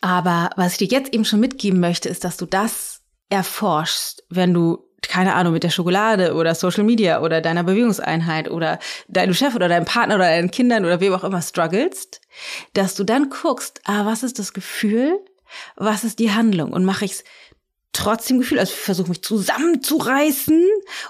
Aber 0.00 0.50
was 0.56 0.72
ich 0.72 0.78
dir 0.78 0.98
jetzt 0.98 1.12
eben 1.12 1.24
schon 1.24 1.40
mitgeben 1.40 1.80
möchte, 1.80 2.08
ist, 2.08 2.24
dass 2.24 2.36
du 2.36 2.46
das 2.46 3.02
erforschst, 3.28 4.24
wenn 4.30 4.54
du 4.54 4.85
keine 5.08 5.34
Ahnung, 5.34 5.52
mit 5.52 5.62
der 5.62 5.70
Schokolade 5.70 6.34
oder 6.34 6.54
Social 6.54 6.84
Media 6.84 7.20
oder 7.20 7.40
deiner 7.40 7.64
Bewegungseinheit 7.64 8.50
oder 8.50 8.78
deinem 9.08 9.34
Chef 9.34 9.54
oder 9.54 9.68
deinem 9.68 9.84
Partner 9.84 10.16
oder 10.16 10.26
deinen 10.26 10.50
Kindern 10.50 10.84
oder 10.84 11.00
wem 11.00 11.12
auch 11.12 11.24
immer 11.24 11.42
strugglest, 11.42 12.20
dass 12.74 12.94
du 12.94 13.04
dann 13.04 13.30
guckst, 13.30 13.80
ah, 13.84 14.06
was 14.06 14.22
ist 14.22 14.38
das 14.38 14.52
Gefühl? 14.52 15.18
Was 15.76 16.04
ist 16.04 16.18
die 16.18 16.32
Handlung? 16.32 16.72
Und 16.72 16.84
mache 16.84 17.04
ich 17.04 17.12
es 17.12 17.24
trotzdem 17.92 18.38
Gefühl, 18.38 18.58
also 18.58 18.74
versuche 18.74 19.08
mich 19.08 19.22
zusammenzureißen 19.22 20.64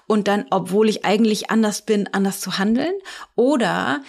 und 0.06 0.28
dann, 0.28 0.46
obwohl 0.50 0.88
ich 0.88 1.04
eigentlich 1.04 1.50
anders 1.50 1.84
bin, 1.84 2.08
anders 2.12 2.40
zu 2.40 2.58
handeln? 2.58 2.92
Oder 3.34 4.02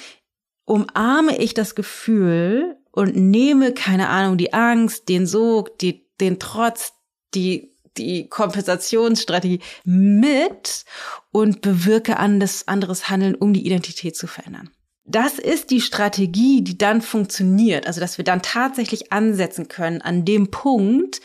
umarme 0.66 1.38
ich 1.38 1.54
das 1.54 1.76
Gefühl 1.76 2.78
und 2.92 3.16
nehme, 3.16 3.74
keine 3.74 4.10
Ahnung, 4.10 4.38
die 4.38 4.54
Angst, 4.54 5.10
den 5.10 5.26
Sog, 5.26 5.80
die, 5.80 6.08
den 6.20 6.40
Trotz, 6.40 6.94
die 7.34 7.77
die 7.98 8.28
Kompensationsstrategie 8.28 9.60
mit 9.84 10.86
und 11.32 11.62
bewirke 11.62 12.18
anderes, 12.18 12.68
anderes 12.68 13.10
Handeln, 13.10 13.36
um 13.36 13.54
die 13.54 13.66
Identität 13.66 14.16
zu 14.16 14.28
verändern. 14.28 14.70
Das 15.10 15.40
ist 15.40 15.72
die 15.72 15.80
Strategie, 15.80 16.62
die 16.64 16.78
dann 16.78 17.02
funktioniert. 17.02 17.88
Also, 17.88 18.02
dass 18.02 18.18
wir 18.18 18.26
dann 18.26 18.42
tatsächlich 18.42 19.14
ansetzen 19.14 19.70
können 19.70 20.02
an 20.02 20.26
dem 20.26 20.52
Punkt, 20.52 21.22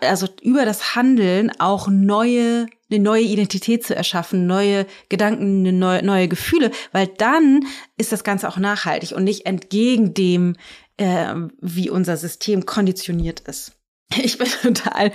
also 0.00 0.26
über 0.42 0.64
das 0.64 0.96
Handeln 0.96 1.52
auch 1.60 1.86
neue, 1.88 2.66
eine 2.90 2.98
neue 2.98 3.22
Identität 3.22 3.84
zu 3.84 3.94
erschaffen, 3.94 4.46
neue 4.46 4.86
Gedanken, 5.08 5.78
neue, 5.78 6.02
neue 6.02 6.28
Gefühle, 6.28 6.70
weil 6.92 7.06
dann 7.06 7.64
ist 7.96 8.10
das 8.10 8.24
Ganze 8.24 8.48
auch 8.48 8.56
nachhaltig 8.56 9.12
und 9.12 9.24
nicht 9.24 9.46
entgegen 9.46 10.14
dem, 10.14 10.56
äh, 10.96 11.34
wie 11.60 11.90
unser 11.90 12.16
System 12.16 12.66
konditioniert 12.66 13.40
ist. 13.40 13.75
Ich 14.14 14.38
bin 14.38 14.48
total 14.62 15.12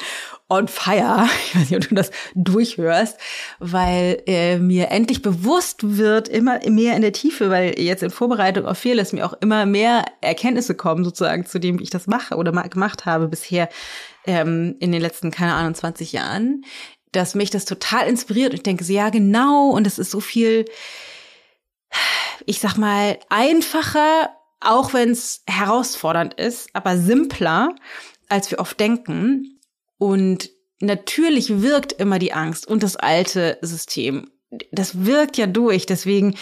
on 0.50 0.68
fire. 0.68 1.28
Ich 1.46 1.56
weiß 1.56 1.70
nicht, 1.70 1.84
ob 1.84 1.90
du 1.90 1.96
das 1.96 2.12
durchhörst, 2.36 3.18
weil 3.60 4.22
äh, 4.28 4.58
mir 4.58 4.90
endlich 4.90 5.22
bewusst 5.22 5.98
wird, 5.98 6.28
immer 6.28 6.60
mehr 6.70 6.96
in 6.96 7.02
der 7.02 7.14
Tiefe, 7.14 7.50
weil 7.50 7.80
jetzt 7.80 8.04
in 8.04 8.10
Vorbereitung 8.10 8.66
auf 8.66 8.78
Fearless 8.78 9.14
mir 9.14 9.26
auch 9.26 9.34
immer 9.40 9.66
mehr 9.66 10.06
Erkenntnisse 10.20 10.76
kommen, 10.76 11.04
sozusagen, 11.04 11.46
zu 11.46 11.60
dem, 11.60 11.80
wie 11.80 11.84
ich 11.84 11.90
das 11.90 12.08
mache 12.08 12.36
oder 12.36 12.52
gemacht 12.52 13.06
habe 13.06 13.28
bisher 13.28 13.70
ähm, 14.26 14.76
in 14.80 14.92
den 14.92 15.02
letzten, 15.02 15.32
keine 15.32 15.54
Ahnung, 15.54 15.74
20 15.74 16.12
Jahren, 16.12 16.66
dass 17.12 17.36
mich 17.36 17.50
das 17.50 17.66
total 17.66 18.08
inspiriert. 18.08 18.52
Und 18.52 18.58
ich 18.58 18.64
denke 18.64 18.84
ja, 18.84 19.10
genau, 19.10 19.70
und 19.70 19.88
es 19.88 20.00
ist 20.00 20.12
so 20.12 20.20
viel, 20.20 20.66
ich 22.46 22.60
sag 22.60 22.78
mal, 22.78 23.18
einfacher, 23.30 24.30
auch 24.60 24.94
wenn 24.94 25.12
es 25.12 25.44
herausfordernd 25.48 26.36
ist, 26.36 26.70
aber 26.74 26.98
simpler 26.98 27.76
als 28.32 28.50
wir 28.52 28.60
oft 28.60 28.80
denken. 28.80 29.60
Und 29.98 30.50
natürlich 30.80 31.62
wirkt 31.62 31.94
immer 31.94 32.20
die 32.20 32.34
Angst 32.34 32.68
und 32.68 32.84
das 32.84 32.96
alte 32.96 33.58
System. 33.62 34.32
Das 34.72 35.06
wirkt 35.06 35.38
ja 35.38 35.48
durch. 35.48 35.86
Deswegen 35.86 36.36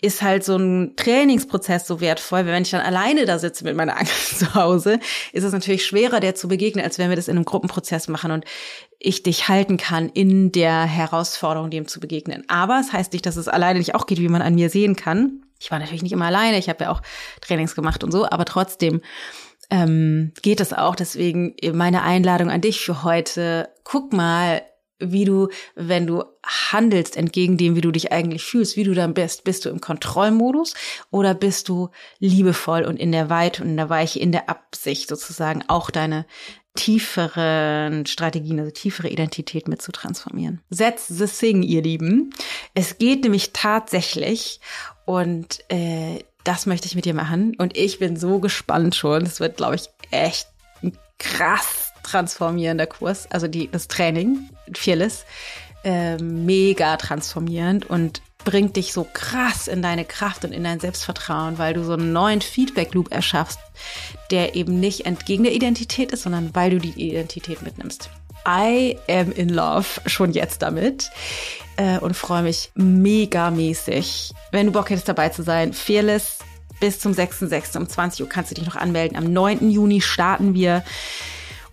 ist 0.00 0.22
halt 0.22 0.44
so 0.44 0.56
ein 0.56 0.94
Trainingsprozess 0.96 1.86
so 1.86 2.00
wertvoll. 2.00 2.46
Wenn 2.46 2.62
ich 2.62 2.70
dann 2.70 2.80
alleine 2.80 3.26
da 3.26 3.38
sitze 3.38 3.64
mit 3.64 3.76
meiner 3.76 3.96
Angst 3.98 4.38
zu 4.38 4.54
Hause, 4.54 4.98
ist 5.32 5.44
es 5.44 5.52
natürlich 5.52 5.84
schwerer, 5.84 6.20
der 6.20 6.34
zu 6.34 6.48
begegnen, 6.48 6.84
als 6.84 6.98
wenn 6.98 7.10
wir 7.10 7.16
das 7.16 7.28
in 7.28 7.36
einem 7.36 7.44
Gruppenprozess 7.44 8.08
machen 8.08 8.30
und 8.30 8.44
ich 8.98 9.22
dich 9.22 9.48
halten 9.48 9.76
kann 9.76 10.08
in 10.08 10.52
der 10.52 10.84
Herausforderung, 10.84 11.70
dem 11.70 11.88
zu 11.88 12.00
begegnen. 12.00 12.44
Aber 12.48 12.80
es 12.80 12.92
heißt 12.92 13.12
nicht, 13.12 13.26
dass 13.26 13.36
es 13.36 13.48
alleine 13.48 13.78
nicht 13.78 13.94
auch 13.94 14.06
geht, 14.06 14.20
wie 14.20 14.28
man 14.28 14.42
an 14.42 14.54
mir 14.54 14.70
sehen 14.70 14.96
kann. 14.96 15.42
Ich 15.58 15.70
war 15.70 15.78
natürlich 15.78 16.02
nicht 16.02 16.12
immer 16.12 16.26
alleine. 16.26 16.58
Ich 16.58 16.68
habe 16.70 16.84
ja 16.84 16.90
auch 16.90 17.02
Trainings 17.42 17.74
gemacht 17.74 18.02
und 18.02 18.12
so, 18.12 18.24
aber 18.24 18.46
trotzdem 18.46 19.02
ähm, 19.70 20.32
geht 20.42 20.60
es 20.60 20.72
auch. 20.72 20.94
Deswegen 20.94 21.54
meine 21.72 22.02
Einladung 22.02 22.50
an 22.50 22.60
dich 22.60 22.80
für 22.80 23.02
heute. 23.02 23.68
Guck 23.84 24.12
mal, 24.12 24.62
wie 25.00 25.24
du, 25.24 25.48
wenn 25.74 26.06
du 26.06 26.24
handelst 26.44 27.16
entgegen 27.16 27.56
dem, 27.56 27.74
wie 27.74 27.80
du 27.80 27.90
dich 27.90 28.12
eigentlich 28.12 28.44
fühlst, 28.44 28.76
wie 28.76 28.84
du 28.84 28.94
dann 28.94 29.14
bist. 29.14 29.44
Bist 29.44 29.64
du 29.64 29.70
im 29.70 29.80
Kontrollmodus 29.80 30.74
oder 31.10 31.34
bist 31.34 31.68
du 31.68 31.88
liebevoll 32.18 32.82
und 32.82 32.98
in 32.98 33.12
der 33.12 33.30
Weite 33.30 33.62
und 33.62 33.70
in 33.70 33.76
der 33.76 33.90
Weiche, 33.90 34.20
in 34.20 34.32
der 34.32 34.48
Absicht 34.48 35.08
sozusagen 35.08 35.64
auch 35.68 35.90
deine 35.90 36.26
tieferen 36.76 38.06
Strategien, 38.06 38.60
also 38.60 38.70
tiefere 38.70 39.08
Identität 39.08 39.66
mit 39.66 39.82
zu 39.82 39.90
transformieren. 39.90 40.60
Setz 40.70 41.08
the 41.08 41.26
thing, 41.26 41.62
ihr 41.62 41.82
Lieben. 41.82 42.30
Es 42.74 42.98
geht 42.98 43.24
nämlich 43.24 43.52
tatsächlich 43.52 44.60
und 45.04 45.58
äh, 45.68 46.20
das 46.50 46.66
möchte 46.66 46.88
ich 46.88 46.96
mit 46.96 47.04
dir 47.04 47.14
machen. 47.14 47.54
Und 47.58 47.76
ich 47.76 48.00
bin 48.00 48.16
so 48.16 48.40
gespannt 48.40 48.96
schon. 48.96 49.22
Es 49.22 49.38
wird, 49.38 49.56
glaube 49.56 49.76
ich, 49.76 49.88
echt 50.10 50.48
ein 50.82 50.98
krass 51.16 51.92
transformierender 52.02 52.88
Kurs. 52.88 53.30
Also 53.30 53.46
die, 53.46 53.70
das 53.70 53.86
Training, 53.86 54.50
Fearless, 54.74 55.24
äh, 55.84 56.16
mega 56.16 56.96
transformierend 56.96 57.88
und 57.88 58.20
bringt 58.44 58.74
dich 58.74 58.92
so 58.92 59.06
krass 59.12 59.68
in 59.68 59.80
deine 59.80 60.04
Kraft 60.04 60.44
und 60.44 60.50
in 60.50 60.64
dein 60.64 60.80
Selbstvertrauen, 60.80 61.58
weil 61.58 61.74
du 61.74 61.84
so 61.84 61.92
einen 61.92 62.12
neuen 62.12 62.40
Feedback-Loop 62.40 63.12
erschaffst, 63.12 63.60
der 64.32 64.56
eben 64.56 64.80
nicht 64.80 65.06
entgegen 65.06 65.44
der 65.44 65.52
Identität 65.52 66.10
ist, 66.10 66.22
sondern 66.22 66.52
weil 66.52 66.70
du 66.70 66.78
die 66.80 67.00
Identität 67.00 67.62
mitnimmst. 67.62 68.10
I 68.48 68.96
am 69.08 69.30
in 69.30 69.50
love 69.50 69.86
schon 70.06 70.32
jetzt 70.32 70.62
damit 70.62 71.10
äh, 71.80 71.98
und 71.98 72.14
freue 72.14 72.42
mich 72.42 72.70
mega 72.74 73.50
mäßig. 73.50 74.32
Wenn 74.52 74.66
du 74.66 74.72
Bock 74.72 74.90
hättest 74.90 75.08
dabei 75.08 75.30
zu 75.30 75.42
sein, 75.42 75.72
Fearless 75.72 76.38
bis 76.78 76.98
zum 76.98 77.12
6.6. 77.12 77.76
um 77.78 77.88
20 77.88 78.22
Uhr 78.22 78.28
kannst 78.28 78.50
du 78.50 78.54
dich 78.54 78.66
noch 78.66 78.76
anmelden. 78.76 79.16
Am 79.16 79.32
9. 79.32 79.70
Juni 79.70 80.00
starten 80.00 80.54
wir. 80.54 80.84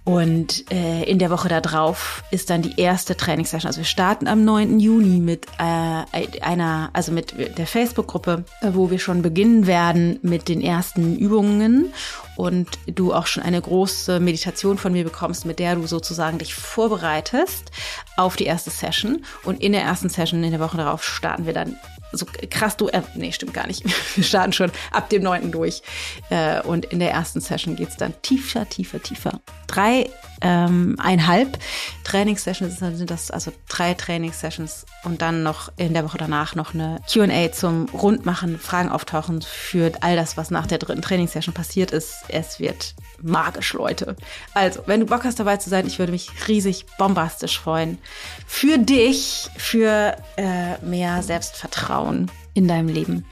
Und 0.07 0.71
äh, 0.71 1.03
in 1.03 1.19
der 1.19 1.29
Woche 1.29 1.49
darauf 1.49 2.23
ist 2.31 2.49
dann 2.49 2.61
die 2.61 2.79
erste 2.79 3.17
Trainingssession. 3.17 3.67
Also 3.67 3.79
wir 3.79 3.85
starten 3.85 4.29
am 4.29 4.45
9. 4.45 4.79
Juni 4.79 5.19
mit 5.19 5.47
äh, 5.59 6.39
einer, 6.41 6.91
also 6.93 7.11
mit 7.11 7.33
der 7.57 7.67
Facebook-Gruppe, 7.67 8.45
äh, 8.61 8.69
wo 8.71 8.89
wir 8.89 8.99
schon 8.99 9.21
beginnen 9.21 9.67
werden 9.67 10.17
mit 10.21 10.47
den 10.47 10.61
ersten 10.61 11.17
Übungen 11.17 11.91
und 12.37 12.69
du 12.85 13.13
auch 13.13 13.27
schon 13.27 13.43
eine 13.43 13.59
große 13.59 14.21
Meditation 14.21 14.77
von 14.77 14.93
mir 14.93 15.03
bekommst, 15.03 15.45
mit 15.45 15.59
der 15.59 15.75
du 15.75 15.85
sozusagen 15.87 16.37
dich 16.37 16.55
vorbereitest 16.55 17.69
auf 18.15 18.37
die 18.37 18.45
erste 18.45 18.69
Session. 18.69 19.25
Und 19.43 19.61
in 19.61 19.73
der 19.73 19.81
ersten 19.81 20.07
Session 20.07 20.41
in 20.41 20.51
der 20.51 20.61
Woche 20.61 20.77
darauf 20.77 21.03
starten 21.03 21.45
wir 21.45 21.53
dann 21.53 21.75
so 22.11 22.25
krass 22.49 22.77
du, 22.77 22.87
äh, 22.87 23.01
nee, 23.15 23.31
stimmt 23.31 23.53
gar 23.53 23.67
nicht. 23.67 23.83
Wir 24.15 24.23
starten 24.23 24.53
schon 24.53 24.71
ab 24.91 25.09
dem 25.09 25.23
9. 25.23 25.51
durch. 25.51 25.81
Äh, 26.29 26.61
und 26.61 26.85
in 26.85 26.99
der 26.99 27.11
ersten 27.11 27.41
Session 27.41 27.75
geht's 27.75 27.97
dann 27.97 28.13
tiefer, 28.21 28.67
tiefer, 28.69 29.01
tiefer. 29.01 29.39
Drei, 29.67 30.09
ähm, 30.41 30.95
einhalb 30.99 31.57
Trainingssessions 32.03 32.77
sind 32.77 33.09
das, 33.09 33.31
also 33.31 33.51
drei 33.67 33.93
Trainingssessions 33.93 34.85
und 35.03 35.21
dann 35.21 35.43
noch 35.43 35.71
in 35.77 35.93
der 35.93 36.05
Woche 36.05 36.17
danach 36.17 36.55
noch 36.55 36.73
eine 36.73 37.01
Q&A 37.11 37.51
zum 37.51 37.87
Rundmachen, 37.89 38.59
Fragen 38.59 38.89
auftauchen 38.89 39.41
für 39.41 39.91
all 40.01 40.15
das, 40.15 40.37
was 40.37 40.51
nach 40.51 40.67
der 40.67 40.77
dritten 40.77 41.01
Trainingssession 41.01 41.53
passiert 41.53 41.91
ist. 41.91 42.23
Es 42.29 42.59
wird 42.59 42.95
magisch, 43.21 43.73
Leute. 43.73 44.15
Also, 44.53 44.83
wenn 44.85 44.99
du 44.99 45.05
Bock 45.05 45.23
hast 45.23 45.39
dabei 45.39 45.57
zu 45.57 45.69
sein, 45.69 45.87
ich 45.87 45.99
würde 45.99 46.11
mich 46.11 46.29
riesig 46.47 46.85
bombastisch 46.97 47.59
freuen. 47.59 47.97
Für 48.45 48.77
dich, 48.77 49.49
für 49.57 50.17
äh, 50.37 50.77
mehr 50.85 51.23
Selbstvertrauen 51.23 52.31
in 52.53 52.67
deinem 52.67 52.89
Leben. 52.89 53.25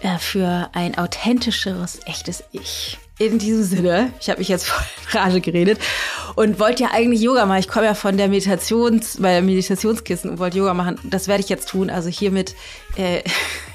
Äh, 0.00 0.18
für 0.18 0.70
ein 0.72 0.98
authentischeres, 0.98 2.00
echtes 2.06 2.44
Ich 2.52 2.98
in 3.18 3.38
diesem 3.38 3.62
Sinne, 3.62 4.12
ich 4.20 4.28
habe 4.28 4.40
mich 4.40 4.48
jetzt 4.48 4.66
voll 4.66 4.84
Rage 5.10 5.40
geredet 5.40 5.78
und 6.34 6.60
wollte 6.60 6.82
ja 6.82 6.90
eigentlich 6.92 7.22
Yoga 7.22 7.46
machen. 7.46 7.60
Ich 7.60 7.68
komme 7.68 7.86
ja 7.86 7.94
von 7.94 8.18
der 8.18 8.28
Meditations, 8.28 9.16
bei 9.20 9.32
der 9.32 9.42
Meditationskissen 9.42 10.30
und 10.30 10.38
wollte 10.38 10.58
Yoga 10.58 10.74
machen. 10.74 10.98
Das 11.04 11.26
werde 11.26 11.42
ich 11.42 11.48
jetzt 11.48 11.68
tun. 11.70 11.88
Also 11.88 12.10
hiermit 12.10 12.54
äh, 12.96 13.22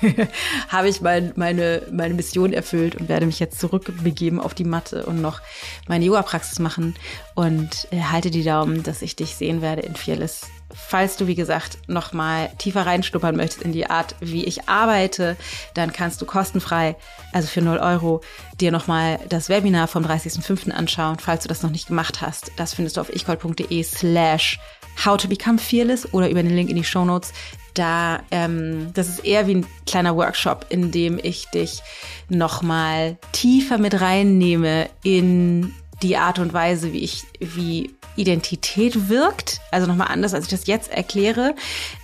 habe 0.68 0.90
ich 0.90 1.02
mein, 1.02 1.34
meine, 1.36 1.82
meine 1.92 2.14
Mission 2.14 2.54
erfüllt 2.54 2.96
und 2.96 3.10
werde 3.10 3.26
mich 3.26 3.40
jetzt 3.40 3.60
zurückbegeben 3.60 4.40
auf 4.40 4.54
die 4.54 4.64
Matte 4.64 5.06
und 5.06 5.22
noch 5.22 5.42
meine 5.88 6.06
Yoga-Praxis 6.06 6.60
machen 6.60 6.96
und 7.34 7.88
äh, 7.92 8.00
halte 8.02 8.30
die 8.30 8.44
Daumen, 8.44 8.84
dass 8.84 9.02
ich 9.02 9.16
dich 9.16 9.36
sehen 9.36 9.62
werde 9.62 9.82
in 9.82 9.96
Fearless 9.96 10.42
falls 10.74 11.18
du, 11.18 11.28
wie 11.28 11.36
gesagt, 11.36 11.78
nochmal 11.88 12.50
tiefer 12.58 12.86
reinstuppern 12.86 13.36
möchtest 13.36 13.62
in 13.62 13.72
die 13.72 13.90
Art, 13.90 14.16
wie 14.20 14.46
ich 14.46 14.68
arbeite, 14.68 15.38
dann 15.74 15.94
kannst 15.94 16.22
du 16.22 16.26
kostenfrei, 16.26 16.96
also 17.32 17.48
für 17.48 17.62
0 17.62 17.78
Euro, 17.78 18.22
dir 18.60 18.72
nochmal 18.72 19.20
das 19.30 19.50
Webinar 19.50 19.88
vom 19.88 20.06
30.05. 20.06 20.72
anschauen, 20.72 21.18
falls 21.20 21.44
du 21.44 21.50
das 21.50 21.64
noch 21.64 21.72
nicht 21.72 21.88
gemacht 21.88 22.22
hast. 22.22 22.52
Das 22.58 22.74
findest 22.74 22.98
du 22.98 23.02
auf 23.02 23.14
ichgold.de 23.14 23.84
slash 23.84 24.60
how 25.06 25.18
to 25.18 25.28
become 25.28 25.58
fearless 25.58 26.14
oder 26.14 26.30
über 26.30 26.44
den 26.44 26.56
Link 26.56 26.70
in 26.70 26.76
die 26.76 26.84
Show 26.84 27.06
Notes. 27.06 27.34
Da, 27.74 28.22
ähm, 28.32 28.92
das 28.94 29.08
ist 29.08 29.26
eher 29.26 29.48
wie 29.48 29.56
ein 29.56 29.66
kleiner 29.86 30.16
Workshop, 30.16 30.66
in 30.70 30.92
dem 30.92 31.20
ich 31.22 31.48
dich 31.48 31.82
nochmal 32.28 33.18
tiefer 33.32 33.78
mit 33.78 34.02
reinnehme 34.02 34.90
in 35.04 35.74
die 36.02 36.18
Art 36.18 36.40
und 36.40 36.54
Weise, 36.54 36.92
wie 36.92 37.00
ich, 37.00 37.24
wie 37.40 37.92
Identität 38.16 39.10
wirkt. 39.10 39.62
Also 39.72 39.88
nochmal 39.88 40.08
anders, 40.08 40.34
als 40.34 40.46
ich 40.46 40.52
das 40.52 40.68
jetzt 40.68 40.92
erkläre. 40.92 41.56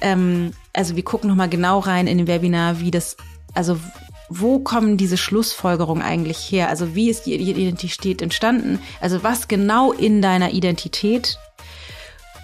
Ähm, 0.02 0.52
also 0.74 0.96
wir 0.96 1.04
gucken 1.04 1.30
nochmal 1.30 1.50
genau 1.50 1.80
rein 1.80 2.08
in 2.08 2.17
den 2.17 2.28
Webinar, 2.28 2.80
wie 2.80 2.91
das, 2.91 3.17
also 3.54 3.80
wo 4.30 4.60
kommen 4.60 4.98
diese 4.98 5.17
Schlussfolgerungen 5.17 6.04
eigentlich 6.04 6.38
her? 6.52 6.70
Also 6.70 6.96
wie 6.96 7.10
ist 7.10 7.26
die 7.26 7.36
Identität 7.36 8.22
entstanden? 8.22 8.80
Also 9.00 9.24
was 9.24 9.48
genau 9.48 9.93
in 9.93 10.22
deiner 10.22 10.52
Identität 10.52 11.39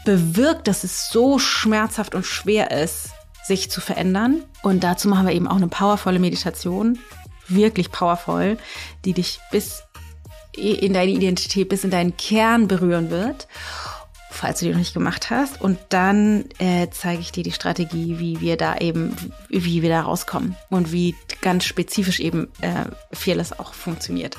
bewirkt, 0.06 0.68
dass 0.68 0.84
es 0.84 1.10
so 1.10 1.40
schmerzhaft 1.40 2.16
und 2.16 2.26
schwer 2.26 2.72
ist, 2.72 3.10
sich 3.46 3.70
zu 3.70 3.82
verändern? 3.82 4.44
Und 4.62 4.84
dazu 4.84 5.10
machen 5.10 5.28
wir 5.28 5.34
eben 5.34 5.48
auch 5.48 5.58
eine 5.58 5.68
powervolle 5.68 6.20
Meditation, 6.20 7.00
wirklich 7.50 7.92
powervoll, 7.92 8.58
die 9.04 9.14
dich 9.14 9.40
bis 9.52 9.83
in 10.56 10.94
deine 10.94 11.12
Identität 11.12 11.70
bis 11.70 11.84
in 11.84 11.92
deinen 11.92 12.16
Kern 12.18 12.68
berühren 12.68 13.10
wird, 13.10 13.48
falls 14.30 14.60
du 14.60 14.66
die 14.66 14.72
noch 14.72 14.80
nicht 14.80 14.94
gemacht 14.94 15.30
hast. 15.30 15.62
Und 15.62 15.78
dann 15.90 16.46
äh, 16.60 16.88
zeige 16.92 17.22
ich 17.22 17.32
dir 17.32 17.44
die 17.44 17.52
Strategie, 17.52 18.20
wie 18.20 18.42
wir 18.42 18.58
da 18.58 18.78
eben, 18.78 19.16
wie 19.50 19.82
wir 19.82 19.90
da 19.90 20.02
rauskommen 20.02 20.56
und 20.70 20.92
wie 20.92 21.16
ganz 21.42 21.66
spezifisch 21.66 22.20
eben 22.20 22.50
äh, 22.62 22.86
Fearless 23.12 23.58
auch 23.58 23.74
funktioniert. 23.74 24.38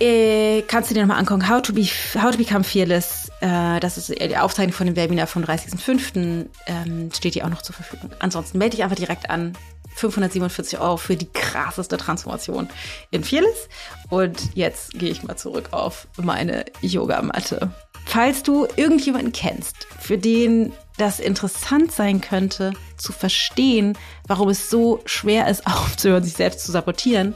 Äh, 0.00 0.62
kannst 0.62 0.90
du 0.90 0.94
dir 0.94 1.02
nochmal 1.02 1.18
angucken, 1.18 1.48
How 1.48 1.62
to, 1.62 1.72
be, 1.72 1.82
How 2.14 2.30
to 2.30 2.38
Become 2.38 2.64
Fearless 2.64 3.22
Äh, 3.42 3.80
das 3.80 3.98
ist 3.98 4.08
die 4.08 4.36
Aufzeichnung 4.36 4.72
von 4.72 4.86
dem 4.86 4.94
Webinar 4.94 5.26
vom 5.26 5.42
30.05. 5.42 6.46
Ähm, 6.66 7.10
steht 7.12 7.34
dir 7.34 7.44
auch 7.44 7.50
noch 7.50 7.62
zur 7.62 7.74
Verfügung. 7.74 8.10
Ansonsten 8.20 8.56
melde 8.58 8.76
dich 8.76 8.84
einfach 8.84 8.96
direkt 8.96 9.28
an. 9.30 9.54
547 9.94 10.78
Euro 10.78 10.96
für 10.96 11.16
die 11.16 11.28
krasseste 11.32 11.96
Transformation 11.96 12.68
in 13.10 13.24
Fearless. 13.24 13.68
Und 14.10 14.54
jetzt 14.54 14.92
gehe 14.94 15.10
ich 15.10 15.22
mal 15.22 15.36
zurück 15.36 15.68
auf 15.72 16.06
meine 16.16 16.64
Yogamatte. 16.80 17.72
Falls 18.04 18.42
du 18.42 18.66
irgendjemanden 18.76 19.32
kennst, 19.32 19.86
für 20.00 20.18
den 20.18 20.72
das 20.98 21.20
interessant 21.20 21.92
sein 21.92 22.20
könnte, 22.20 22.72
zu 22.96 23.12
verstehen, 23.12 23.96
warum 24.26 24.48
es 24.48 24.68
so 24.68 25.00
schwer 25.06 25.48
ist, 25.48 25.66
aufzuhören, 25.66 26.24
sich 26.24 26.34
selbst 26.34 26.64
zu 26.64 26.72
sabotieren, 26.72 27.34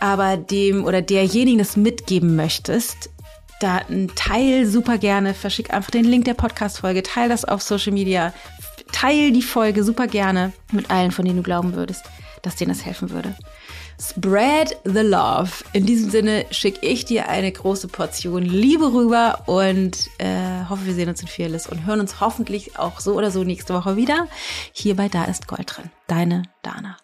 aber 0.00 0.36
dem 0.36 0.84
oder 0.84 1.02
derjenigen 1.02 1.58
das 1.58 1.76
mitgeben 1.76 2.36
möchtest, 2.36 3.10
da 3.60 3.78
ein 3.88 4.10
Teil 4.14 4.66
super 4.66 4.98
gerne, 4.98 5.32
verschick 5.32 5.72
einfach 5.72 5.90
den 5.90 6.04
Link 6.04 6.26
der 6.26 6.34
Podcast-Folge, 6.34 7.02
teil 7.02 7.28
das 7.28 7.44
auf 7.46 7.62
Social 7.62 7.92
Media, 7.92 8.34
teil 8.96 9.30
die 9.30 9.42
Folge 9.42 9.84
super 9.84 10.06
gerne 10.06 10.52
mit 10.72 10.90
allen, 10.90 11.10
von 11.10 11.24
denen 11.24 11.36
du 11.38 11.42
glauben 11.42 11.74
würdest, 11.74 12.04
dass 12.42 12.56
denen 12.56 12.70
das 12.70 12.86
helfen 12.86 13.10
würde. 13.10 13.34
Spread 14.00 14.76
the 14.84 15.00
love. 15.00 15.50
In 15.72 15.86
diesem 15.86 16.10
Sinne 16.10 16.46
schicke 16.50 16.84
ich 16.86 17.04
dir 17.04 17.28
eine 17.28 17.50
große 17.50 17.88
Portion 17.88 18.42
Liebe 18.42 18.92
rüber 18.92 19.42
und 19.46 20.08
äh, 20.18 20.64
hoffe, 20.68 20.86
wir 20.86 20.94
sehen 20.94 21.08
uns 21.08 21.20
in 21.20 21.28
Fearless 21.28 21.66
und 21.66 21.86
hören 21.86 22.00
uns 22.00 22.20
hoffentlich 22.20 22.78
auch 22.78 23.00
so 23.00 23.14
oder 23.14 23.30
so 23.30 23.44
nächste 23.44 23.74
Woche 23.74 23.96
wieder. 23.96 24.28
Hierbei 24.72 25.08
Da 25.08 25.24
ist 25.24 25.46
Gold 25.46 25.76
drin. 25.76 25.90
Deine 26.06 26.42
Dana. 26.62 26.96